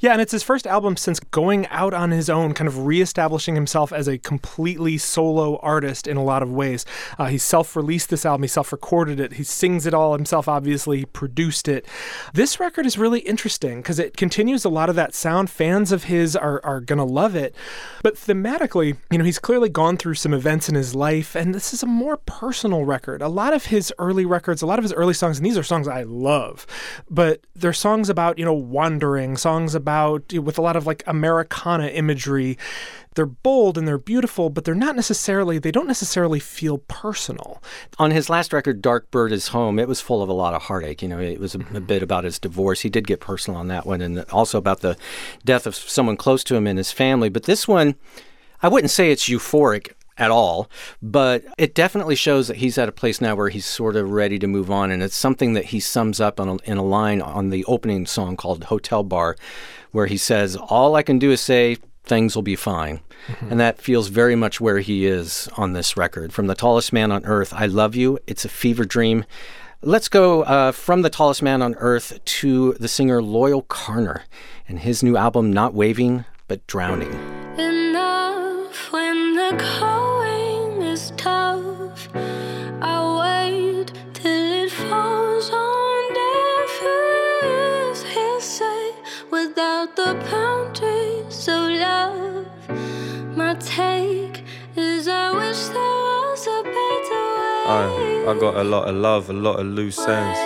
Yeah, 0.00 0.12
and 0.12 0.20
it's 0.20 0.30
his 0.30 0.44
first 0.44 0.64
album 0.64 0.96
since 0.96 1.18
going 1.18 1.66
out 1.68 1.92
on 1.92 2.12
his 2.12 2.30
own, 2.30 2.54
kind 2.54 2.68
of 2.68 2.86
reestablishing 2.86 3.56
himself 3.56 3.92
as 3.92 4.06
a 4.06 4.16
completely 4.16 4.96
solo 4.96 5.56
artist 5.56 6.06
in 6.06 6.16
a 6.16 6.22
lot 6.22 6.40
of 6.40 6.52
ways. 6.52 6.86
Uh, 7.18 7.26
he 7.26 7.36
self 7.38 7.74
released 7.74 8.08
this 8.08 8.24
album, 8.24 8.44
he 8.44 8.48
self 8.48 8.70
recorded 8.70 9.18
it, 9.18 9.32
he 9.34 9.42
sings 9.42 9.86
it 9.86 9.94
all 9.94 10.12
himself, 10.12 10.46
obviously, 10.46 10.98
he 10.98 11.04
produced 11.04 11.66
it. 11.66 11.84
This 12.32 12.60
record 12.60 12.86
is 12.86 12.96
really 12.96 13.20
interesting 13.20 13.78
because 13.78 13.98
it 13.98 14.16
continues 14.16 14.64
a 14.64 14.68
lot 14.68 14.88
of 14.88 14.94
that 14.94 15.14
sound. 15.14 15.50
Fans 15.50 15.90
of 15.90 16.04
his 16.04 16.36
are, 16.36 16.64
are 16.64 16.80
going 16.80 16.98
to 16.98 17.04
love 17.04 17.34
it. 17.34 17.52
But 18.04 18.14
thematically, 18.14 18.98
you 19.10 19.18
know, 19.18 19.24
he's 19.24 19.40
clearly 19.40 19.68
gone 19.68 19.96
through 19.96 20.14
some 20.14 20.32
events 20.32 20.68
in 20.68 20.76
his 20.76 20.94
life, 20.94 21.34
and 21.34 21.52
this 21.52 21.74
is 21.74 21.82
a 21.82 21.86
more 21.86 22.18
personal 22.18 22.84
record. 22.84 23.20
A 23.20 23.28
lot 23.28 23.52
of 23.52 23.66
his 23.66 23.92
early 23.98 24.24
records, 24.24 24.62
a 24.62 24.66
lot 24.66 24.78
of 24.78 24.84
his 24.84 24.92
early 24.92 25.14
songs, 25.14 25.38
and 25.38 25.46
these 25.46 25.58
are 25.58 25.64
songs 25.64 25.88
I 25.88 26.04
love, 26.04 26.68
but 27.10 27.40
they're 27.56 27.72
songs 27.72 28.08
about, 28.08 28.38
you 28.38 28.44
know, 28.44 28.54
wandering, 28.54 29.36
songs 29.36 29.74
about 29.74 29.87
with 30.32 30.58
a 30.58 30.62
lot 30.62 30.76
of 30.76 30.86
like 30.86 31.02
Americana 31.06 31.88
imagery. 31.88 32.58
They're 33.14 33.26
bold 33.26 33.76
and 33.76 33.88
they're 33.88 33.98
beautiful, 33.98 34.48
but 34.48 34.64
they're 34.64 34.76
not 34.76 34.94
necessarily, 34.94 35.58
they 35.58 35.72
don't 35.72 35.88
necessarily 35.88 36.38
feel 36.38 36.78
personal. 36.78 37.60
On 37.98 38.12
his 38.12 38.30
last 38.30 38.52
record, 38.52 38.80
Dark 38.80 39.10
Bird 39.10 39.32
is 39.32 39.48
Home, 39.48 39.80
it 39.80 39.88
was 39.88 40.00
full 40.00 40.22
of 40.22 40.28
a 40.28 40.32
lot 40.32 40.54
of 40.54 40.62
heartache. 40.62 41.02
You 41.02 41.08
know, 41.08 41.18
it 41.18 41.40
was 41.40 41.56
a, 41.56 41.60
a 41.74 41.80
bit 41.80 42.02
about 42.02 42.22
his 42.22 42.38
divorce. 42.38 42.82
He 42.82 42.90
did 42.90 43.08
get 43.08 43.18
personal 43.18 43.58
on 43.58 43.66
that 43.68 43.86
one, 43.86 44.00
and 44.00 44.20
also 44.30 44.56
about 44.56 44.80
the 44.80 44.96
death 45.44 45.66
of 45.66 45.74
someone 45.74 46.16
close 46.16 46.44
to 46.44 46.54
him 46.54 46.68
in 46.68 46.76
his 46.76 46.92
family. 46.92 47.28
But 47.28 47.44
this 47.44 47.66
one, 47.66 47.96
I 48.62 48.68
wouldn't 48.68 48.92
say 48.92 49.10
it's 49.10 49.28
euphoric 49.28 49.92
at 50.16 50.30
all, 50.30 50.68
but 51.00 51.44
it 51.56 51.74
definitely 51.74 52.16
shows 52.16 52.48
that 52.48 52.56
he's 52.56 52.76
at 52.76 52.88
a 52.88 52.92
place 52.92 53.20
now 53.20 53.36
where 53.36 53.48
he's 53.48 53.66
sort 53.66 53.96
of 53.96 54.10
ready 54.10 54.38
to 54.38 54.46
move 54.46 54.70
on. 54.70 54.90
And 54.90 55.02
it's 55.02 55.16
something 55.16 55.54
that 55.54 55.66
he 55.66 55.80
sums 55.80 56.20
up 56.20 56.40
a, 56.40 56.58
in 56.64 56.76
a 56.76 56.82
line 56.84 57.22
on 57.22 57.50
the 57.50 57.64
opening 57.66 58.04
song 58.06 58.36
called 58.36 58.64
Hotel 58.64 59.02
Bar, 59.02 59.36
where 59.92 60.06
he 60.06 60.16
says, 60.16 60.56
All 60.56 60.94
I 60.94 61.02
can 61.02 61.18
do 61.18 61.30
is 61.30 61.40
say, 61.40 61.78
things 62.04 62.34
will 62.34 62.42
be 62.42 62.56
fine. 62.56 63.00
Mm-hmm. 63.28 63.50
And 63.50 63.60
that 63.60 63.80
feels 63.80 64.08
very 64.08 64.34
much 64.34 64.60
where 64.60 64.78
he 64.78 65.06
is 65.06 65.48
on 65.56 65.74
this 65.74 65.96
record. 65.96 66.32
From 66.32 66.46
The 66.46 66.54
Tallest 66.54 66.92
Man 66.92 67.12
on 67.12 67.24
Earth, 67.24 67.52
I 67.52 67.66
Love 67.66 67.94
You, 67.94 68.18
It's 68.26 68.44
a 68.44 68.48
Fever 68.48 68.84
Dream. 68.84 69.24
Let's 69.82 70.08
go 70.08 70.42
uh, 70.42 70.72
from 70.72 71.02
The 71.02 71.10
Tallest 71.10 71.42
Man 71.42 71.62
on 71.62 71.74
Earth 71.76 72.18
to 72.24 72.72
the 72.74 72.88
singer 72.88 73.22
Loyle 73.22 73.62
Carner 73.62 74.22
and 74.66 74.80
his 74.80 75.02
new 75.02 75.16
album, 75.16 75.52
Not 75.52 75.74
Waving, 75.74 76.24
but 76.48 76.66
Drowning. 76.66 77.12
Enough 77.58 78.92
when 78.92 79.36
the 79.36 79.50
going 79.80 79.97
I, 98.28 98.32
I 98.32 98.38
got 98.38 98.56
a 98.56 98.64
lot 98.64 98.88
of 98.88 98.94
love, 98.94 99.30
a 99.30 99.32
lot 99.32 99.58
of 99.58 99.66
loose 99.66 99.98
ends, 99.98 100.38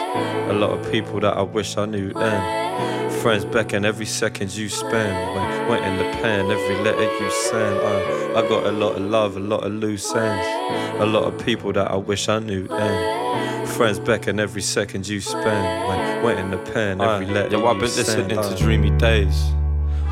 a 0.50 0.54
lot 0.54 0.70
of 0.70 0.90
people 0.92 1.18
that 1.20 1.36
I 1.36 1.42
wish 1.42 1.76
I 1.76 1.86
knew 1.86 2.12
then. 2.12 3.10
Friends 3.22 3.44
beckon 3.44 3.84
every 3.84 4.06
second 4.06 4.54
you 4.54 4.68
spend. 4.68 5.36
When 5.36 5.68
went 5.68 5.84
in 5.84 5.96
the 5.96 6.10
pen, 6.18 6.50
every 6.50 6.76
letter 6.76 7.02
you 7.02 7.30
send. 7.30 7.78
I, 7.80 8.40
I 8.40 8.48
got 8.48 8.66
a 8.66 8.72
lot 8.72 8.96
of 8.96 9.02
love, 9.02 9.36
a 9.36 9.40
lot 9.40 9.64
of 9.64 9.72
loose 9.72 10.14
ends, 10.14 11.00
a 11.00 11.06
lot 11.06 11.24
of 11.24 11.44
people 11.44 11.72
that 11.72 11.90
I 11.90 11.96
wish 11.96 12.28
I 12.28 12.38
knew 12.38 12.68
then. 12.68 13.66
Friends 13.66 13.98
beckon 13.98 14.38
every 14.38 14.62
second 14.62 15.08
you 15.08 15.20
spend. 15.20 15.88
When 15.88 16.22
went 16.22 16.38
in 16.38 16.50
the 16.50 16.58
pen, 16.58 17.00
uh, 17.00 17.14
every 17.14 17.26
letter 17.26 17.50
Yo, 17.56 17.60
you 17.60 17.66
I've 17.66 17.80
been 17.80 17.88
send. 17.88 18.28
listening 18.28 18.36
to 18.36 18.54
uh, 18.54 18.56
dreamy 18.56 18.90
days. 18.98 19.52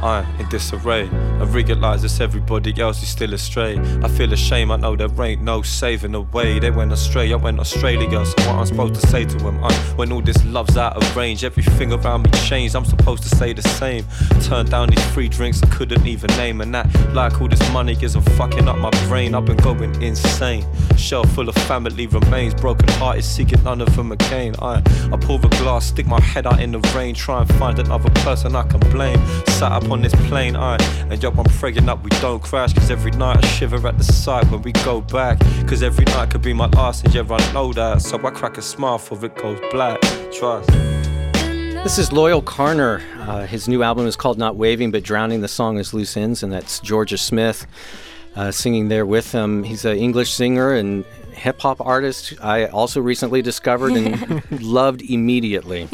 I'm 0.02 0.24
in 0.40 0.48
disarray. 0.48 1.08
I 1.10 1.44
realise 1.44 2.04
it's 2.04 2.20
everybody 2.20 2.78
else 2.80 3.02
is 3.02 3.08
still 3.08 3.34
astray. 3.34 3.78
I 4.02 4.08
feel 4.08 4.32
ashamed, 4.32 4.70
I 4.70 4.76
know 4.76 4.96
there 4.96 5.08
ain't 5.24 5.42
no 5.42 5.62
saving 5.62 6.12
the 6.12 6.22
way. 6.22 6.58
They 6.58 6.70
went 6.70 6.92
astray, 6.92 7.32
I 7.32 7.36
went 7.36 7.60
Australia. 7.60 8.24
So 8.24 8.34
what 8.46 8.56
I'm 8.56 8.66
supposed 8.66 8.94
to 8.94 9.06
say 9.08 9.24
to 9.24 9.36
them? 9.36 9.62
I, 9.62 9.68
uh, 9.68 9.72
when 9.96 10.10
all 10.12 10.22
this 10.22 10.42
love's 10.46 10.76
out 10.76 10.96
of 10.96 11.16
range, 11.16 11.44
everything 11.44 11.92
around 11.92 12.22
me 12.22 12.30
changed. 12.46 12.74
I'm 12.74 12.84
supposed 12.84 13.22
to 13.24 13.28
say 13.36 13.52
the 13.52 13.62
same. 13.62 14.04
Turned 14.42 14.70
down 14.70 14.88
these 14.88 15.04
free 15.12 15.28
drinks 15.28 15.62
I 15.62 15.66
couldn't 15.66 16.06
even 16.06 16.28
name. 16.36 16.60
And 16.60 16.74
that, 16.74 16.88
like 17.12 17.40
all 17.40 17.48
this 17.48 17.72
money, 17.72 17.96
isn't 18.00 18.22
fucking 18.30 18.68
up 18.68 18.78
my 18.78 18.90
brain. 19.08 19.34
I've 19.34 19.44
been 19.44 19.56
going 19.58 20.00
insane. 20.02 20.64
Shelf 20.96 21.30
full 21.34 21.48
of 21.48 21.54
family 21.54 22.06
remains. 22.06 22.54
Broken 22.54 22.88
hearted, 23.00 23.24
seeking 23.24 23.62
none 23.64 23.80
of 23.80 23.94
them 23.96 24.12
again. 24.12 24.54
I, 24.62 24.82
I 25.12 25.16
pour 25.20 25.38
a 25.38 25.48
glass, 25.60 25.86
stick 25.86 26.06
my 26.06 26.20
head 26.20 26.46
out 26.46 26.60
in 26.60 26.72
the 26.72 26.80
rain. 26.94 27.14
Try 27.14 27.40
and 27.42 27.54
find 27.54 27.78
another 27.78 28.10
person 28.22 28.56
I 28.56 28.62
can 28.62 28.80
blame. 28.90 29.20
Sat 29.46 29.72
up 29.72 29.89
on 29.92 30.02
this 30.02 30.14
plane, 30.28 30.56
I 30.56 30.76
and 31.10 31.22
yo, 31.22 31.30
I'm 31.30 31.44
praying 31.44 31.88
up 31.88 32.04
we 32.04 32.10
don't 32.20 32.42
crash. 32.42 32.72
Cause 32.72 32.90
every 32.90 33.10
night 33.12 33.44
I 33.44 33.46
shiver 33.48 33.86
at 33.86 33.98
the 33.98 34.04
sight 34.04 34.50
when 34.50 34.62
we 34.62 34.72
go 34.72 35.00
back. 35.00 35.40
Cause 35.66 35.82
every 35.82 36.04
night 36.06 36.30
could 36.30 36.42
be 36.42 36.52
my 36.52 36.66
last, 36.66 37.04
and 37.04 37.14
yeah, 37.14 37.22
I 37.28 37.52
know 37.52 37.72
that. 37.72 38.02
So 38.02 38.16
I 38.24 38.30
crack 38.30 38.58
a 38.58 38.62
smile 38.62 38.98
for 38.98 39.24
it 39.24 39.34
goes 39.36 39.60
black. 39.70 40.00
Trust. 40.32 40.70
This 41.82 41.98
is 41.98 42.12
Loyle 42.12 42.42
Carner. 42.42 43.02
Uh, 43.26 43.46
his 43.46 43.66
new 43.66 43.82
album 43.82 44.06
is 44.06 44.14
called 44.14 44.38
Not 44.38 44.56
Waving 44.56 44.90
But 44.90 45.02
Drowning. 45.02 45.40
The 45.40 45.48
song 45.48 45.78
is 45.78 45.94
Loose 45.94 46.16
Ends, 46.16 46.42
and 46.42 46.52
that's 46.52 46.80
Jorja 46.80 47.18
Smith 47.18 47.66
uh, 48.36 48.50
singing 48.50 48.88
there 48.88 49.06
with 49.06 49.32
him. 49.32 49.64
He's 49.64 49.84
an 49.84 49.96
English 49.96 50.32
singer 50.32 50.74
and 50.74 51.04
hip 51.40 51.60
hop 51.60 51.80
artist 51.80 52.34
I 52.42 52.66
also 52.66 53.00
recently 53.00 53.42
discovered 53.42 53.92
and 53.92 54.50
loved 54.62 55.02
immediately. 55.02 55.88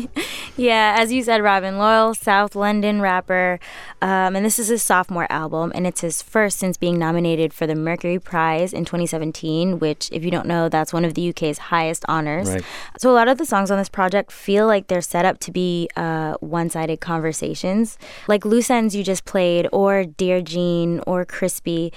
Yeah, 0.56 0.96
as 0.98 1.12
you 1.12 1.22
said, 1.22 1.42
Robin, 1.42 1.76
Loyle 1.76 2.14
South 2.14 2.54
London 2.54 3.00
rapper. 3.00 3.60
Um, 4.00 4.34
and 4.34 4.44
this 4.44 4.58
is 4.58 4.68
his 4.68 4.82
sophomore 4.82 5.26
album, 5.30 5.70
and 5.74 5.86
it's 5.86 6.00
his 6.00 6.22
first 6.22 6.58
since 6.58 6.76
being 6.76 6.98
nominated 6.98 7.52
for 7.52 7.66
the 7.66 7.74
Mercury 7.74 8.18
Prize 8.18 8.72
in 8.72 8.84
2017, 8.84 9.78
which, 9.78 10.08
if 10.12 10.24
you 10.24 10.30
don't 10.30 10.46
know, 10.46 10.68
that's 10.68 10.92
one 10.92 11.04
of 11.04 11.14
the 11.14 11.28
UK's 11.28 11.58
highest 11.58 12.04
honors. 12.08 12.48
Right. 12.48 12.64
So 12.98 13.10
a 13.10 13.14
lot 13.14 13.28
of 13.28 13.38
the 13.38 13.46
songs 13.46 13.70
on 13.70 13.78
this 13.78 13.88
project 13.88 14.32
feel 14.32 14.66
like 14.66 14.88
they're 14.88 15.02
set 15.02 15.24
up 15.24 15.38
to 15.40 15.52
be 15.52 15.88
uh, 15.94 16.34
one 16.40 16.70
sided 16.70 17.00
conversations. 17.00 17.98
Like 18.26 18.44
Loose 18.44 18.70
Ends, 18.70 18.96
you 18.96 19.04
just 19.04 19.26
played, 19.26 19.68
or 19.72 20.04
Dear 20.04 20.40
Jean, 20.40 21.00
or 21.06 21.26
Krispy. 21.26 21.92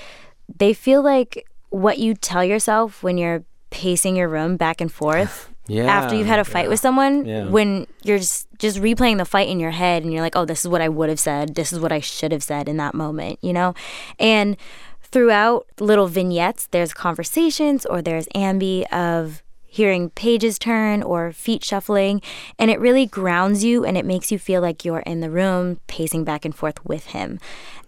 They 0.58 0.74
feel 0.74 1.02
like 1.02 1.48
what 1.70 1.98
you 2.00 2.14
tell 2.14 2.44
yourself 2.44 3.04
when 3.04 3.18
you're 3.18 3.44
pacing 3.70 4.16
your 4.16 4.28
room 4.28 4.58
back 4.58 4.82
and 4.82 4.92
forth 4.92 5.50
Yeah. 5.68 5.84
after 5.86 6.16
you've 6.16 6.26
had 6.26 6.40
a 6.40 6.44
fight 6.46 6.68
with 6.68 6.80
someone 6.80 7.26
Yeah. 7.26 7.46
when 7.46 7.86
you're 8.04 8.18
just 8.18 8.48
just 8.58 8.80
replaying 8.80 9.18
the 9.20 9.26
fight 9.26 9.48
in 9.50 9.60
your 9.60 9.70
head 9.70 10.02
and 10.04 10.12
you're 10.12 10.24
like 10.24 10.36
oh 10.36 10.44
this 10.46 10.62
is 10.62 10.68
what 10.68 10.82
i 10.82 10.90
would 10.90 11.10
have 11.10 11.20
said 11.20 11.54
this 11.54 11.72
is 11.72 11.80
what 11.80 11.92
i 11.92 12.00
should 12.00 12.32
have 12.32 12.42
said 12.44 12.68
in 12.68 12.78
that 12.78 12.96
moment 12.96 13.38
you 13.44 13.54
know 13.54 13.76
and 14.18 14.58
throughout 15.04 15.68
little 15.80 16.08
vignettes 16.08 16.68
there's 16.72 16.94
conversations 16.94 17.86
or 17.86 18.02
there's 18.02 18.26
ambi 18.36 18.84
of 18.92 19.44
hearing 19.70 20.10
pages 20.10 20.58
turn 20.58 21.04
or 21.04 21.32
feet 21.32 21.64
shuffling 21.64 22.22
and 22.58 22.72
it 22.72 22.80
really 22.80 23.06
grounds 23.06 23.64
you 23.64 23.86
and 23.86 23.98
it 23.98 24.06
makes 24.06 24.32
you 24.32 24.40
feel 24.40 24.62
like 24.62 24.84
you're 24.84 25.00
in 25.02 25.20
the 25.20 25.30
room 25.30 25.80
pacing 25.88 26.24
back 26.24 26.44
and 26.44 26.56
forth 26.56 26.84
with 26.84 27.08
him. 27.08 27.40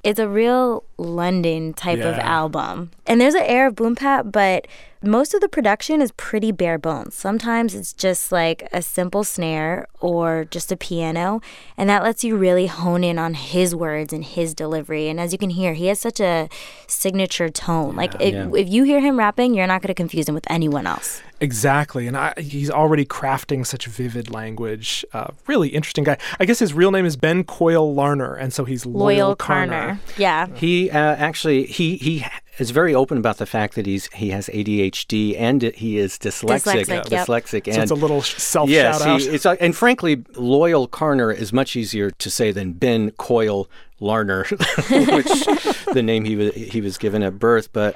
It's 0.04 0.20
a 0.20 0.30
real 0.30 0.84
london 0.98 1.74
type 1.74 2.00
of 2.00 2.18
album. 2.20 2.92
And 3.08 3.20
there's 3.20 3.34
an 3.34 3.44
air 3.44 3.68
of 3.68 3.76
boom 3.76 3.96
bap 3.96 4.32
but 4.32 4.68
most 5.04 5.34
of 5.34 5.42
the 5.42 5.50
production 5.50 6.02
is 6.02 6.12
pretty 6.14 6.52
bare 6.52 6.78
bones. 6.78 7.16
Sometimes 7.16 7.74
it's 7.74 7.94
just 7.94 8.32
like 8.32 8.68
a 8.72 8.82
simple 8.82 9.24
snare 9.24 9.88
or 10.00 10.46
just 10.52 10.72
a 10.72 10.78
piano, 10.78 11.42
and 11.78 11.90
that 11.90 12.04
lets 12.04 12.24
you 12.24 12.36
really 12.38 12.68
hone 12.68 13.04
in 13.04 13.18
on 13.18 13.34
his 13.34 13.76
words 13.76 14.14
and 14.14 14.24
his 14.24 14.54
delivery. 14.54 15.08
And 15.10 15.20
as 15.20 15.32
you 15.32 15.38
can 15.38 15.50
hear, 15.52 15.74
he 15.74 15.88
has 15.88 16.00
such 16.00 16.20
a 16.20 16.50
signature 16.88 17.50
tone. 17.50 17.96
like 17.96 18.14
if, 18.22 18.34
Yeah. 18.34 18.50
if 18.56 18.70
you 18.70 18.84
hear 18.84 19.00
him 19.00 19.18
rapping, 19.18 19.54
you're 19.54 19.68
not 19.68 19.82
going 19.82 19.88
to 19.88 19.94
confuse 19.94 20.28
him 20.30 20.36
with 20.36 20.46
anyone 20.50 20.86
else. 20.86 21.22
Exactly, 21.40 22.06
and 22.06 22.16
I, 22.16 22.34
he's 22.38 22.70
already 22.70 23.04
crafting 23.04 23.66
such 23.66 23.88
vivid 23.88 24.30
language. 24.30 25.04
Uh, 25.12 25.32
really 25.48 25.70
interesting 25.70 26.04
guy. 26.04 26.18
I 26.40 26.46
guess 26.46 26.60
his 26.60 26.74
real 26.74 26.92
name 26.92 27.06
is 27.06 27.16
Ben 27.16 27.44
Coyle 27.44 27.94
Larner, 27.96 28.36
and 28.36 28.54
so 28.54 28.64
he's 28.64 28.86
Loyle, 28.86 29.30
Loyle 29.30 29.36
Carner. 29.36 29.98
Carner. 29.98 30.00
Yeah. 30.18 30.48
He 30.54 30.92
uh, 30.92 30.98
actually 31.16 31.66
he 31.66 31.98
he 31.98 32.24
is 32.58 32.72
very 32.72 32.94
open 32.94 33.18
about 33.18 33.38
the 33.38 33.46
fact 33.46 33.76
that 33.76 33.86
he's 33.86 34.08
he 34.14 34.30
has 34.32 34.48
ADHD 34.48 35.36
and 35.40 35.62
he 35.62 35.98
is 35.98 36.18
dyslexic. 36.18 36.86
Dyslexic, 36.86 36.88
yep. 36.88 37.06
dyslexic 37.06 37.66
So 37.66 37.72
and 37.72 37.84
it's 37.84 37.92
a 37.92 37.96
little 37.96 38.22
sh- 38.22 38.36
self 38.36 38.70
yeah, 38.70 38.92
shout 38.92 39.02
out. 39.02 39.22
see, 39.22 39.30
it's 39.30 39.46
uh, 39.46 39.56
and 39.60 39.76
frankly, 39.76 40.24
Loyle 40.36 40.88
Carner 40.88 41.34
is 41.36 41.54
much 41.54 41.76
easier 41.76 42.12
to 42.12 42.30
say 42.30 42.52
than 42.52 42.74
Ben 42.74 43.12
Coyle 43.12 43.70
Larner, 44.00 44.44
which 44.50 44.58
the 45.94 46.02
name 46.04 46.26
he 46.26 46.36
was 46.36 46.54
he 46.54 46.82
was 46.82 46.98
given 46.98 47.24
at 47.24 47.40
birth. 47.40 47.72
But 47.72 47.96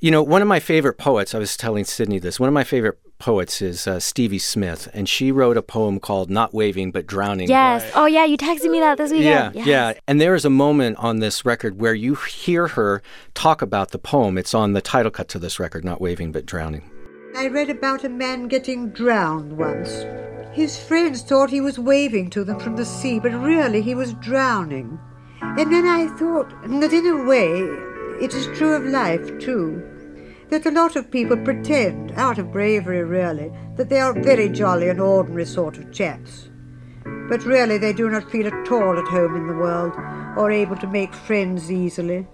you 0.00 0.10
know, 0.10 0.22
one 0.22 0.42
of 0.42 0.48
my 0.48 0.60
favorite 0.60 0.94
poets. 0.94 1.34
I 1.34 1.38
was 1.38 1.56
telling 1.56 1.84
Sidney 1.84 2.18
this. 2.18 2.38
One 2.38 2.48
of 2.48 2.54
my 2.54 2.64
favorite 2.64 2.98
poets 3.20 3.62
is 3.62 3.86
uh, 3.86 4.00
Stevie 4.00 4.38
Smith, 4.38 4.88
and 4.92 5.08
she 5.08 5.30
wrote 5.30 5.56
a 5.56 5.62
poem 5.62 6.00
called 6.00 6.30
"Not 6.30 6.52
Waving 6.52 6.90
but 6.90 7.06
Drowning." 7.06 7.48
Yes. 7.48 7.88
Oh, 7.94 8.06
yeah. 8.06 8.24
You 8.24 8.36
texted 8.36 8.70
me 8.70 8.80
that 8.80 8.98
this 8.98 9.12
weekend. 9.12 9.26
Yeah, 9.26 9.48
weekend. 9.48 9.66
yeah. 9.66 9.92
And 10.08 10.20
there 10.20 10.34
is 10.34 10.44
a 10.44 10.50
moment 10.50 10.96
on 10.98 11.20
this 11.20 11.44
record 11.44 11.80
where 11.80 11.94
you 11.94 12.14
hear 12.14 12.68
her 12.68 13.02
talk 13.34 13.62
about 13.62 13.92
the 13.92 13.98
poem. 13.98 14.36
It's 14.36 14.54
on 14.54 14.72
the 14.72 14.80
title 14.80 15.12
cut 15.12 15.28
to 15.28 15.38
this 15.38 15.60
record, 15.60 15.84
Not 15.84 16.00
Waving 16.00 16.32
But 16.32 16.46
Drowning. 16.46 16.90
I 17.36 17.46
read 17.46 17.70
about 17.70 18.02
a 18.02 18.08
man 18.08 18.48
getting 18.48 18.90
drowned 18.90 19.56
once. 19.56 20.04
His 20.52 20.76
friends 20.76 21.22
thought 21.22 21.50
he 21.50 21.60
was 21.60 21.78
waving 21.78 22.30
to 22.30 22.42
them 22.42 22.58
from 22.58 22.74
the 22.74 22.84
sea, 22.84 23.20
but 23.20 23.32
really 23.32 23.82
he 23.82 23.94
was 23.94 24.14
drowning. 24.14 24.98
And 25.40 25.72
then 25.72 25.86
I 25.86 26.08
thought 26.18 26.50
that 26.62 26.92
in 26.92 27.06
a 27.06 27.24
way 27.24 27.50
it 28.20 28.34
is 28.34 28.46
true 28.58 28.74
of 28.74 28.84
life 28.84 29.38
too. 29.38 29.80
That 30.50 30.66
a 30.66 30.70
lot 30.72 30.96
of 30.96 31.12
people 31.12 31.36
pretend, 31.36 32.10
out 32.16 32.38
of 32.38 32.50
bravery 32.50 33.04
really, 33.04 33.52
that 33.76 33.88
they 33.88 34.00
are 34.00 34.12
very 34.12 34.48
jolly 34.48 34.88
and 34.88 35.00
ordinary 35.00 35.46
sort 35.46 35.78
of 35.78 35.92
chaps. 35.92 36.50
But 37.28 37.44
really 37.44 37.78
they 37.78 37.92
do 37.92 38.10
not 38.10 38.28
feel 38.28 38.48
at 38.48 38.72
all 38.72 38.98
at 38.98 39.06
home 39.06 39.36
in 39.36 39.46
the 39.46 39.54
world, 39.54 39.94
or 40.36 40.50
able 40.50 40.76
to 40.78 40.88
make 40.88 41.14
friends 41.14 41.70
easily. 41.70 42.26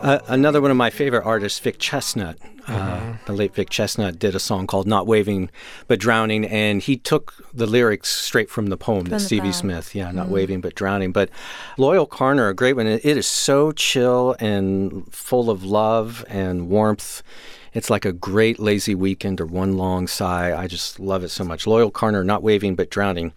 Uh, 0.00 0.18
another 0.28 0.60
one 0.60 0.70
of 0.70 0.76
my 0.76 0.90
favorite 0.90 1.24
artists, 1.24 1.58
Vic 1.58 1.78
Chesnutt. 1.78 2.36
Uh, 2.66 3.14
the 3.26 3.32
late 3.32 3.54
Vic 3.54 3.68
Chesnutt 3.68 4.18
did 4.18 4.34
a 4.34 4.38
song 4.38 4.66
called 4.66 4.86
"Not 4.86 5.06
Waving 5.06 5.50
But 5.88 5.98
Drowning," 5.98 6.46
and 6.46 6.80
he 6.80 6.96
took 6.96 7.34
the 7.52 7.66
lyrics 7.66 8.08
straight 8.10 8.48
from 8.48 8.66
the 8.66 8.76
poem 8.76 9.04
that 9.04 9.10
the 9.10 9.20
Stevie 9.20 9.42
poem. 9.42 9.52
Smith, 9.52 9.94
yeah, 9.94 10.10
"Not 10.10 10.28
Waving 10.28 10.60
But 10.60 10.74
Drowning." 10.74 11.12
But 11.12 11.30
"Loyle 11.76 12.06
Carner," 12.06 12.48
a 12.48 12.54
great 12.54 12.76
one. 12.76 12.86
It 12.86 13.04
it 13.04 13.16
is 13.16 13.26
so 13.26 13.72
chill 13.72 14.36
and 14.38 15.12
full 15.12 15.50
of 15.50 15.64
love 15.64 16.24
and 16.28 16.68
warmth. 16.68 17.22
It's 17.72 17.88
like 17.88 18.04
a 18.04 18.12
great 18.12 18.58
lazy 18.58 18.96
weekend 18.96 19.40
or 19.40 19.46
one 19.46 19.76
long 19.76 20.08
sigh. 20.08 20.52
I 20.56 20.66
just 20.66 20.98
love 20.98 21.22
it 21.22 21.28
so 21.28 21.44
much. 21.44 21.68
Loyle 21.68 21.92
Carner, 21.92 22.24
not 22.24 22.42
waving 22.42 22.74
but 22.74 22.90
drowning. 22.90 23.32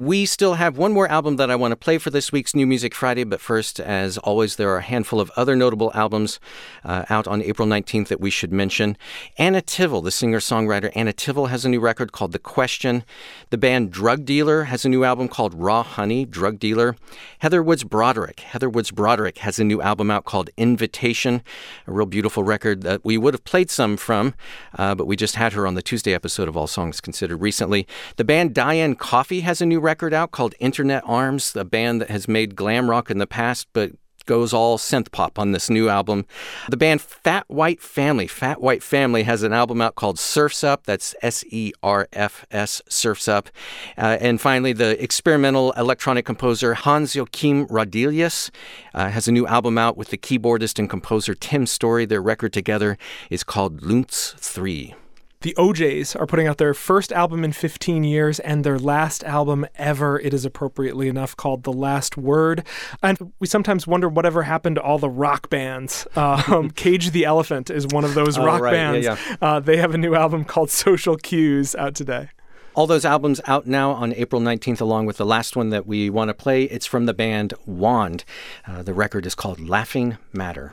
We 0.00 0.26
still 0.26 0.54
have 0.54 0.76
one 0.76 0.92
more 0.92 1.06
album 1.06 1.36
that 1.36 1.52
I 1.52 1.56
want 1.56 1.70
to 1.70 1.76
play 1.76 1.98
for 1.98 2.10
this 2.10 2.32
week's 2.32 2.54
New 2.54 2.66
Music 2.66 2.94
Friday, 2.94 3.22
but 3.22 3.40
first, 3.40 3.78
as 3.78 4.18
always, 4.18 4.56
there 4.56 4.70
are 4.70 4.78
a 4.78 4.82
handful 4.82 5.20
of 5.20 5.30
other 5.36 5.54
notable 5.54 5.92
albums 5.94 6.40
uh, 6.84 7.04
out 7.08 7.28
on 7.28 7.40
April 7.42 7.68
19th 7.68 8.08
that 8.08 8.20
we 8.20 8.28
should 8.28 8.52
mention. 8.52 8.96
Anna 9.38 9.62
Tivel, 9.62 10.02
the 10.02 10.10
singer 10.10 10.40
songwriter 10.40 10.90
Anna 10.96 11.12
Tivel, 11.12 11.48
has 11.48 11.64
a 11.64 11.68
new 11.68 11.80
record 11.80 12.10
called 12.10 12.32
The 12.32 12.40
Question. 12.40 13.04
The 13.50 13.58
band 13.58 13.92
Drugdealer 13.92 14.66
has 14.66 14.84
a 14.84 14.88
new 14.88 15.04
album 15.04 15.28
called 15.28 15.54
Raw 15.54 15.84
Honey, 15.84 16.26
Drugdealer. 16.26 16.96
Heather 17.38 17.62
Woods 17.62 17.84
Broderick. 17.84 18.40
Heather 18.40 18.68
Woods 18.68 18.90
Broderick 18.90 19.38
has 19.38 19.60
a 19.60 19.64
new 19.64 19.80
album 19.80 20.10
out 20.10 20.24
called 20.24 20.50
Invitation, 20.56 21.42
a 21.86 21.92
real 21.92 22.06
beautiful 22.06 22.42
record 22.42 22.82
that 22.82 23.04
we 23.04 23.16
would 23.16 23.32
have 23.34 23.44
played 23.44 23.70
some 23.76 23.96
from, 23.98 24.34
uh, 24.76 24.94
but 24.94 25.06
we 25.06 25.14
just 25.14 25.36
had 25.36 25.52
her 25.52 25.66
on 25.66 25.74
the 25.74 25.82
Tuesday 25.82 26.14
episode 26.14 26.48
of 26.48 26.56
All 26.56 26.66
Songs 26.66 27.00
Considered 27.00 27.36
recently. 27.36 27.86
The 28.16 28.24
band 28.24 28.54
Diane 28.54 28.96
Coffee 28.96 29.40
has 29.40 29.60
a 29.60 29.66
new 29.66 29.78
record 29.78 30.14
out 30.14 30.30
called 30.30 30.54
Internet 30.58 31.02
Arms, 31.06 31.54
a 31.54 31.64
band 31.64 32.00
that 32.00 32.10
has 32.10 32.26
made 32.26 32.56
glam 32.56 32.88
rock 32.88 33.10
in 33.10 33.18
the 33.18 33.26
past, 33.26 33.68
but 33.74 33.92
goes 34.26 34.52
all 34.52 34.78
synth 34.78 35.10
pop 35.10 35.38
on 35.38 35.52
this 35.52 35.70
new 35.70 35.88
album. 35.88 36.26
The 36.68 36.76
band 36.76 37.00
Fat 37.00 37.44
White 37.48 37.80
Family, 37.80 38.26
Fat 38.26 38.60
White 38.60 38.82
Family 38.82 39.22
has 39.22 39.42
an 39.42 39.52
album 39.52 39.80
out 39.80 39.94
called 39.94 40.18
Serfs 40.18 40.62
Up. 40.62 40.84
That's 40.84 41.14
S 41.22 41.44
E 41.48 41.72
R 41.82 42.08
F 42.12 42.44
S, 42.50 42.82
Serfs 42.88 43.28
Up. 43.28 43.48
Uh, 43.96 44.18
and 44.20 44.40
finally, 44.40 44.72
the 44.72 45.02
experimental 45.02 45.72
electronic 45.72 46.26
composer 46.26 46.74
Hans 46.74 47.14
Joachim 47.14 47.66
Roedelius 47.68 48.50
uh, 48.94 49.08
has 49.08 49.28
a 49.28 49.32
new 49.32 49.46
album 49.46 49.78
out 49.78 49.96
with 49.96 50.08
the 50.08 50.18
keyboardist 50.18 50.78
and 50.78 50.90
composer 50.90 51.34
Tim 51.34 51.66
Story. 51.66 52.04
Their 52.04 52.22
record 52.22 52.52
together 52.52 52.98
is 53.30 53.44
called 53.44 53.82
Lunz 53.82 54.34
3. 54.38 54.94
The 55.42 55.54
O'Jays 55.58 56.16
are 56.16 56.26
putting 56.26 56.46
out 56.48 56.56
their 56.58 56.72
first 56.74 57.12
album 57.12 57.44
in 57.44 57.52
15 57.52 58.04
years 58.04 58.40
and 58.40 58.64
their 58.64 58.78
last 58.78 59.22
album 59.22 59.66
ever, 59.76 60.18
it 60.18 60.32
is 60.32 60.44
appropriately 60.44 61.08
enough 61.08 61.36
called 61.36 61.62
The 61.62 61.72
Last 61.72 62.16
Word. 62.16 62.66
And 63.02 63.32
we 63.38 63.46
sometimes 63.46 63.86
wonder 63.86 64.08
whatever 64.08 64.44
happened 64.44 64.76
to 64.76 64.82
all 64.82 64.98
the 64.98 65.10
rock 65.10 65.48
bands. 65.50 66.06
Um, 66.16 66.70
Cage 66.70 67.10
the 67.10 67.24
Elephant 67.24 67.70
is 67.70 67.86
one 67.88 68.04
of 68.04 68.14
those 68.14 68.36
Oh, 68.38 68.44
rock 68.44 68.60
right. 68.60 68.72
Yeah, 69.02 69.14
bands. 69.14 69.38
Uh, 69.40 69.60
they 69.60 69.76
have 69.76 69.94
a 69.94 69.98
new 69.98 70.14
album 70.14 70.44
called 70.44 70.70
Social 70.70 71.16
Cues 71.16 71.74
out 71.76 71.94
today. 71.94 72.30
All 72.74 72.86
those 72.86 73.04
albums 73.04 73.40
out 73.46 73.66
now 73.66 73.92
on 73.92 74.12
April 74.14 74.40
19th, 74.40 74.80
along 74.80 75.06
with 75.06 75.16
the 75.18 75.26
last 75.26 75.56
one 75.56 75.70
that 75.70 75.86
we 75.86 76.10
want 76.10 76.28
to 76.28 76.34
play. 76.34 76.64
It's 76.64 76.86
from 76.86 77.06
the 77.06 77.14
band 77.14 77.54
Wand. 77.64 78.24
Uh, 78.66 78.82
the 78.82 78.92
record 78.94 79.24
is 79.26 79.34
called 79.34 79.60
Laughing 79.60 80.18
Matter. 80.32 80.72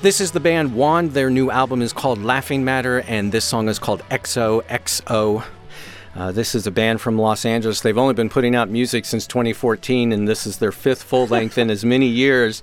This 0.00 0.20
is 0.20 0.30
the 0.30 0.38
band 0.38 0.76
Wand. 0.76 1.10
Their 1.10 1.28
new 1.28 1.50
album 1.50 1.82
is 1.82 1.92
called 1.92 2.22
Laughing 2.22 2.64
Matter, 2.64 3.00
and 3.08 3.32
this 3.32 3.44
song 3.44 3.68
is 3.68 3.80
called 3.80 4.00
XOXO. 4.10 5.44
Uh, 6.14 6.30
this 6.30 6.54
is 6.54 6.68
a 6.68 6.70
band 6.70 7.00
from 7.00 7.18
Los 7.18 7.44
Angeles. 7.44 7.80
They've 7.80 7.98
only 7.98 8.14
been 8.14 8.28
putting 8.28 8.54
out 8.54 8.68
music 8.70 9.04
since 9.04 9.26
2014, 9.26 10.12
and 10.12 10.28
this 10.28 10.46
is 10.46 10.58
their 10.58 10.70
fifth 10.70 11.02
full 11.02 11.26
length 11.26 11.58
in 11.58 11.68
as 11.68 11.84
many 11.84 12.06
years. 12.06 12.62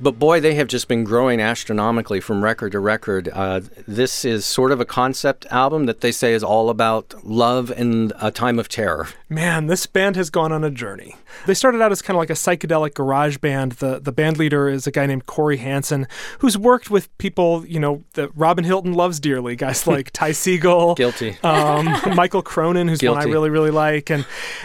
But 0.00 0.18
boy, 0.18 0.40
they 0.40 0.54
have 0.54 0.68
just 0.68 0.88
been 0.88 1.04
growing 1.04 1.40
astronomically 1.40 2.20
from 2.20 2.44
record 2.44 2.72
to 2.72 2.80
record. 2.80 3.28
Uh, 3.32 3.60
this 3.86 4.24
is 4.24 4.44
sort 4.44 4.72
of 4.72 4.80
a 4.80 4.84
concept 4.84 5.46
album 5.46 5.86
that 5.86 6.00
they 6.00 6.12
say 6.12 6.34
is 6.34 6.42
all 6.44 6.70
about 6.70 7.14
love 7.24 7.70
in 7.70 8.12
a 8.20 8.30
time 8.30 8.58
of 8.58 8.68
terror. 8.68 9.08
Man, 9.28 9.66
this 9.66 9.86
band 9.86 10.16
has 10.16 10.30
gone 10.30 10.52
on 10.52 10.62
a 10.64 10.70
journey. 10.70 11.16
They 11.46 11.54
started 11.54 11.82
out 11.82 11.92
as 11.92 12.02
kind 12.02 12.16
of 12.16 12.18
like 12.18 12.30
a 12.30 12.34
psychedelic 12.34 12.94
garage 12.94 13.38
band. 13.38 13.72
The 13.72 13.98
the 13.98 14.12
band 14.12 14.38
leader 14.38 14.68
is 14.68 14.86
a 14.86 14.90
guy 14.90 15.06
named 15.06 15.26
Cory 15.26 15.56
Hanson, 15.56 16.06
who's 16.38 16.56
worked 16.56 16.90
with 16.90 17.16
people, 17.18 17.66
you 17.66 17.80
know, 17.80 18.04
that 18.14 18.30
Robin 18.36 18.64
Hilton 18.64 18.92
loves 18.94 19.18
dearly. 19.18 19.56
Guys 19.56 19.86
like 19.86 20.10
Ty 20.12 20.30
Segall, 20.30 20.96
Guilty. 20.96 21.30
um, 21.42 21.86
Mikal 22.16 22.44
Cronin, 22.44 22.88
who's 22.88 23.02
one 23.02 23.18
I 23.18 23.24
really 23.24 23.50
really 23.50 23.70
like, 23.70 24.10
and 24.10 24.24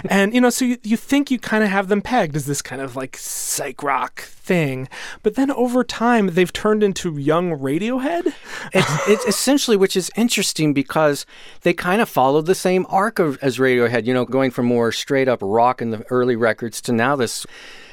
and 0.10 0.34
you 0.34 0.41
know, 0.41 0.50
so 0.50 0.65
you, 0.65 0.78
you 0.84 0.98
think 0.98 1.32
you 1.32 1.39
kind 1.39 1.63
of 1.63 1.70
have 1.70 1.88
them 1.88 2.02
pegged 2.02 2.36
as 2.36 2.46
this 2.46 2.62
kind 2.62 2.82
of 2.82 2.96
like 2.96 3.17
psych 3.17 3.82
rock 3.84 4.22
thing, 4.22 4.88
but 5.23 5.36
then 5.36 5.51
over 5.51 5.84
time 5.84 6.27
they've 6.27 6.51
turned 6.53 6.84
into 6.84 7.17
young 7.17 7.51
Radiohead. 7.51 8.34
It's, 8.73 9.07
it's 9.07 9.25
essentially, 9.25 9.77
which 9.77 9.95
is 9.95 10.12
interesting 10.15 10.73
because 10.73 11.25
they 11.62 11.73
kind 11.73 12.01
of 12.01 12.10
followed 12.10 12.45
the 12.45 12.55
same 12.55 12.86
arc 12.89 13.19
of, 13.19 13.38
as 13.41 13.57
Radiohead, 13.57 14.05
you 14.05 14.13
know, 14.13 14.25
going 14.25 14.51
from 14.51 14.65
more 14.65 14.91
straight 14.91 15.27
up 15.27 15.39
rock 15.41 15.81
in 15.81 15.91
the 15.91 16.05
early 16.10 16.36
records 16.36 16.81
to 16.81 16.91
now 16.91 17.15
this 17.15 17.45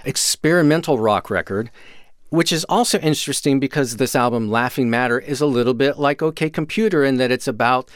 experimental 0.05 0.99
rock 0.99 1.31
record. 1.31 1.71
Which 2.31 2.53
is 2.53 2.65
also 2.65 2.99
interesting 2.99 3.59
because 3.59 3.97
this 3.97 4.15
album, 4.15 4.51
Laughing 4.51 4.91
Matter, 4.91 5.19
is 5.19 5.41
a 5.41 5.47
little 5.47 5.73
bit 5.73 5.99
like 5.99 6.21
OK 6.21 6.51
Computer 6.51 7.03
in 7.03 7.17
that 7.17 7.31
it's 7.31 7.49
about 7.49 7.91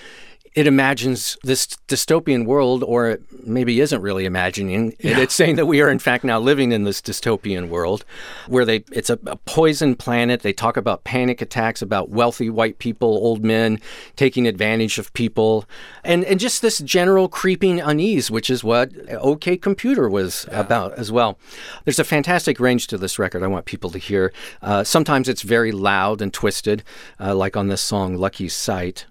it 0.54 0.66
imagines 0.66 1.38
this 1.42 1.66
dystopian 1.88 2.44
world, 2.44 2.84
or 2.84 3.10
it 3.10 3.22
maybe 3.46 3.80
isn't 3.80 4.02
really 4.02 4.26
imagining 4.26 4.94
it. 4.98 5.18
It's 5.18 5.34
saying 5.34 5.56
that 5.56 5.66
we 5.66 5.80
are 5.80 5.88
in 5.88 5.98
fact 5.98 6.24
now 6.24 6.38
living 6.38 6.72
in 6.72 6.84
this 6.84 7.00
dystopian 7.00 7.68
world, 7.68 8.04
where 8.48 8.64
they 8.64 8.84
it's 8.92 9.08
a, 9.08 9.18
a 9.26 9.36
poison 9.36 9.94
planet. 9.94 10.42
They 10.42 10.52
talk 10.52 10.76
about 10.76 11.04
panic 11.04 11.40
attacks, 11.40 11.80
about 11.80 12.10
wealthy 12.10 12.50
white 12.50 12.78
people, 12.78 13.08
old 13.08 13.42
men 13.42 13.80
taking 14.16 14.46
advantage 14.46 14.98
of 14.98 15.12
people, 15.14 15.64
and 16.04 16.22
and 16.24 16.38
just 16.38 16.60
this 16.60 16.78
general 16.80 17.28
creeping 17.28 17.80
unease, 17.80 18.30
which 18.30 18.50
is 18.50 18.62
what 18.62 18.92
OK 19.10 19.56
Computer 19.56 20.08
was 20.08 20.46
about 20.50 20.92
as 20.98 21.10
well. 21.10 21.38
There's 21.84 21.98
a 21.98 22.04
fantastic 22.04 22.60
range 22.60 22.88
to 22.88 22.98
this 22.98 23.18
record. 23.18 23.42
I 23.42 23.46
want 23.46 23.64
people 23.64 23.90
to 23.90 23.98
hear. 23.98 24.32
Uh, 24.60 24.84
sometimes 24.84 25.28
it's 25.28 25.42
very 25.42 25.72
loud 25.72 26.20
and 26.20 26.32
twisted, 26.32 26.82
uh, 27.18 27.34
like 27.34 27.56
on 27.56 27.68
this 27.68 27.80
song 27.80 28.16
"Lucky 28.16 28.48
Sight." 28.48 29.06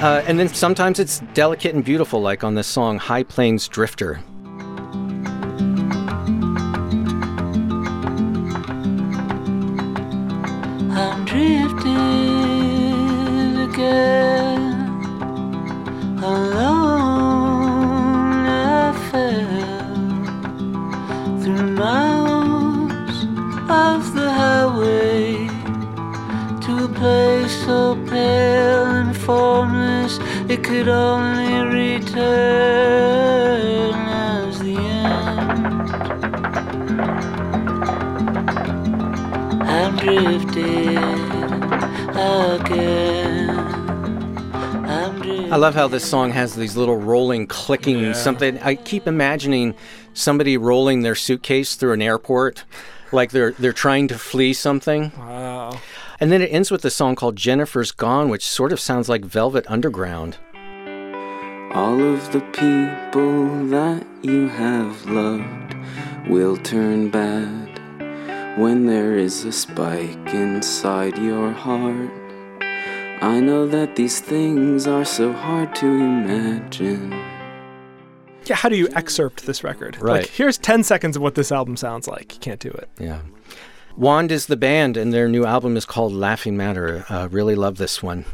Uh, 0.00 0.22
and 0.26 0.38
then 0.38 0.48
sometimes 0.48 0.98
it's 0.98 1.20
delicate 1.34 1.74
and 1.74 1.84
beautiful, 1.84 2.22
like 2.22 2.42
on 2.42 2.54
this 2.54 2.66
song 2.66 2.98
High 2.98 3.22
Plains 3.22 3.68
Drifter. 3.68 4.20
Could 30.80 30.88
only 30.88 31.92
return 31.92 32.22
as 33.94 34.58
the 34.60 34.76
end. 34.78 35.90
I'm 39.68 39.96
drifting 39.96 40.96
again. 42.16 43.50
I'm. 44.88 45.52
I 45.52 45.56
love 45.56 45.74
how 45.74 45.86
this 45.86 46.08
song 46.08 46.30
has 46.30 46.54
these 46.54 46.78
little 46.78 46.96
rolling, 46.96 47.46
clicking 47.46 48.14
something. 48.14 48.58
I 48.60 48.76
keep 48.76 49.06
imagining 49.06 49.74
somebody 50.14 50.56
rolling 50.56 51.02
their 51.02 51.14
suitcase 51.14 51.74
through 51.74 51.92
an 51.92 52.00
airport, 52.00 52.64
like 53.12 53.32
they're 53.32 53.52
they're 53.52 53.74
trying 53.74 54.08
to 54.08 54.18
flee 54.18 54.54
something. 54.54 55.12
Wow. 55.18 55.78
And 56.18 56.32
then 56.32 56.40
it 56.40 56.46
ends 56.46 56.70
with 56.70 56.82
a 56.86 56.90
song 56.90 57.16
called 57.16 57.36
Jennifer's 57.36 57.92
Gone, 57.92 58.30
which 58.30 58.46
sort 58.46 58.72
of 58.72 58.80
sounds 58.80 59.10
like 59.10 59.26
Velvet 59.26 59.66
Underground. 59.68 60.38
All 61.72 62.02
of 62.02 62.32
the 62.32 62.40
people 62.52 63.64
that 63.66 64.04
you 64.22 64.48
have 64.48 65.06
loved 65.06 65.76
will 66.28 66.56
turn 66.56 67.10
bad 67.10 68.58
when 68.58 68.86
there 68.86 69.16
is 69.16 69.44
a 69.44 69.52
spike 69.52 70.34
inside 70.34 71.16
your 71.16 71.52
heart. 71.52 72.10
I 73.22 73.38
know 73.38 73.68
that 73.68 73.94
these 73.94 74.18
things 74.18 74.88
are 74.88 75.04
so 75.04 75.32
hard 75.32 75.72
to 75.76 75.86
imagine. 75.86 77.12
Yeah, 78.46 78.56
how 78.56 78.68
do 78.68 78.76
you 78.76 78.88
excerpt 78.96 79.46
this 79.46 79.62
record? 79.62 79.96
Right. 80.00 80.22
Like, 80.22 80.30
here's 80.30 80.58
10 80.58 80.82
seconds 80.82 81.14
of 81.14 81.22
what 81.22 81.36
this 81.36 81.52
album 81.52 81.76
sounds 81.76 82.08
like. 82.08 82.34
You 82.34 82.40
can't 82.40 82.58
do 82.60 82.70
it. 82.70 82.88
Yeah. 82.98 83.20
Wand 83.96 84.32
is 84.32 84.46
the 84.46 84.56
band, 84.56 84.96
and 84.96 85.12
their 85.12 85.28
new 85.28 85.44
album 85.44 85.76
is 85.76 85.84
called 85.84 86.12
Laughing 86.12 86.56
Matter. 86.56 87.04
Uh, 87.08 87.28
really 87.30 87.54
love 87.54 87.76
this 87.76 88.02
one. 88.02 88.24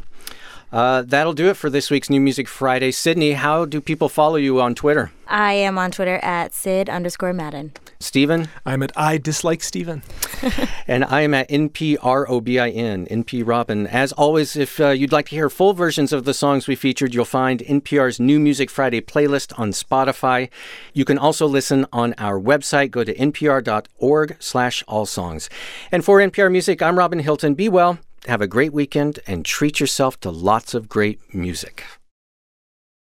Uh, 0.71 1.01
that'll 1.01 1.33
do 1.33 1.49
it 1.49 1.55
for 1.55 1.69
this 1.69 1.89
week's 1.89 2.09
New 2.09 2.19
Music 2.19 2.47
Friday. 2.47 2.91
Sidney, 2.91 3.33
how 3.33 3.65
do 3.65 3.79
people 3.79 4.09
follow 4.09 4.35
you 4.35 4.59
on 4.59 4.75
Twitter? 4.75 5.11
I 5.27 5.53
am 5.53 5.77
on 5.77 5.91
Twitter 5.91 6.19
at 6.21 6.53
Sid 6.53 6.89
underscore 6.89 7.33
Madden. 7.33 7.71
Stephen? 7.99 8.49
I'm 8.65 8.83
at 8.83 8.91
I 8.95 9.17
dislike 9.17 9.63
Steven. 9.63 10.03
And 10.89 11.03
I 11.03 11.21
am 11.21 11.33
at 11.33 11.49
NPROBIN, 11.49 13.09
NP 13.09 13.45
Robin. 13.45 13.87
As 13.87 14.13
always, 14.13 14.55
if 14.55 14.79
uh, 14.79 14.91
you'd 14.91 15.11
like 15.11 15.25
to 15.27 15.35
hear 15.35 15.49
full 15.49 15.73
versions 15.73 16.13
of 16.13 16.23
the 16.23 16.33
songs 16.33 16.65
we 16.65 16.75
featured, 16.75 17.13
you'll 17.13 17.25
find 17.25 17.59
NPR's 17.59 18.21
New 18.21 18.39
Music 18.39 18.69
Friday 18.69 19.01
playlist 19.01 19.57
on 19.59 19.71
Spotify. 19.71 20.49
You 20.93 21.03
can 21.03 21.17
also 21.17 21.45
listen 21.45 21.85
on 21.91 22.13
our 22.17 22.39
website. 22.39 22.91
Go 22.91 23.03
to 23.03 23.13
npr.org 23.13 24.37
slash 24.39 24.81
all 24.87 25.05
songs. 25.05 25.49
And 25.91 26.05
for 26.05 26.19
NPR 26.19 26.49
Music, 26.49 26.81
I'm 26.81 26.97
Robin 26.97 27.19
Hilton. 27.19 27.53
Be 27.53 27.67
well, 27.67 27.99
have 28.25 28.41
a 28.41 28.47
great 28.47 28.73
weekend, 28.73 29.19
and 29.27 29.45
treat 29.45 29.79
yourself 29.79 30.19
to 30.21 30.31
lots 30.31 30.73
of 30.73 30.89
great 30.89 31.19
music. 31.33 31.83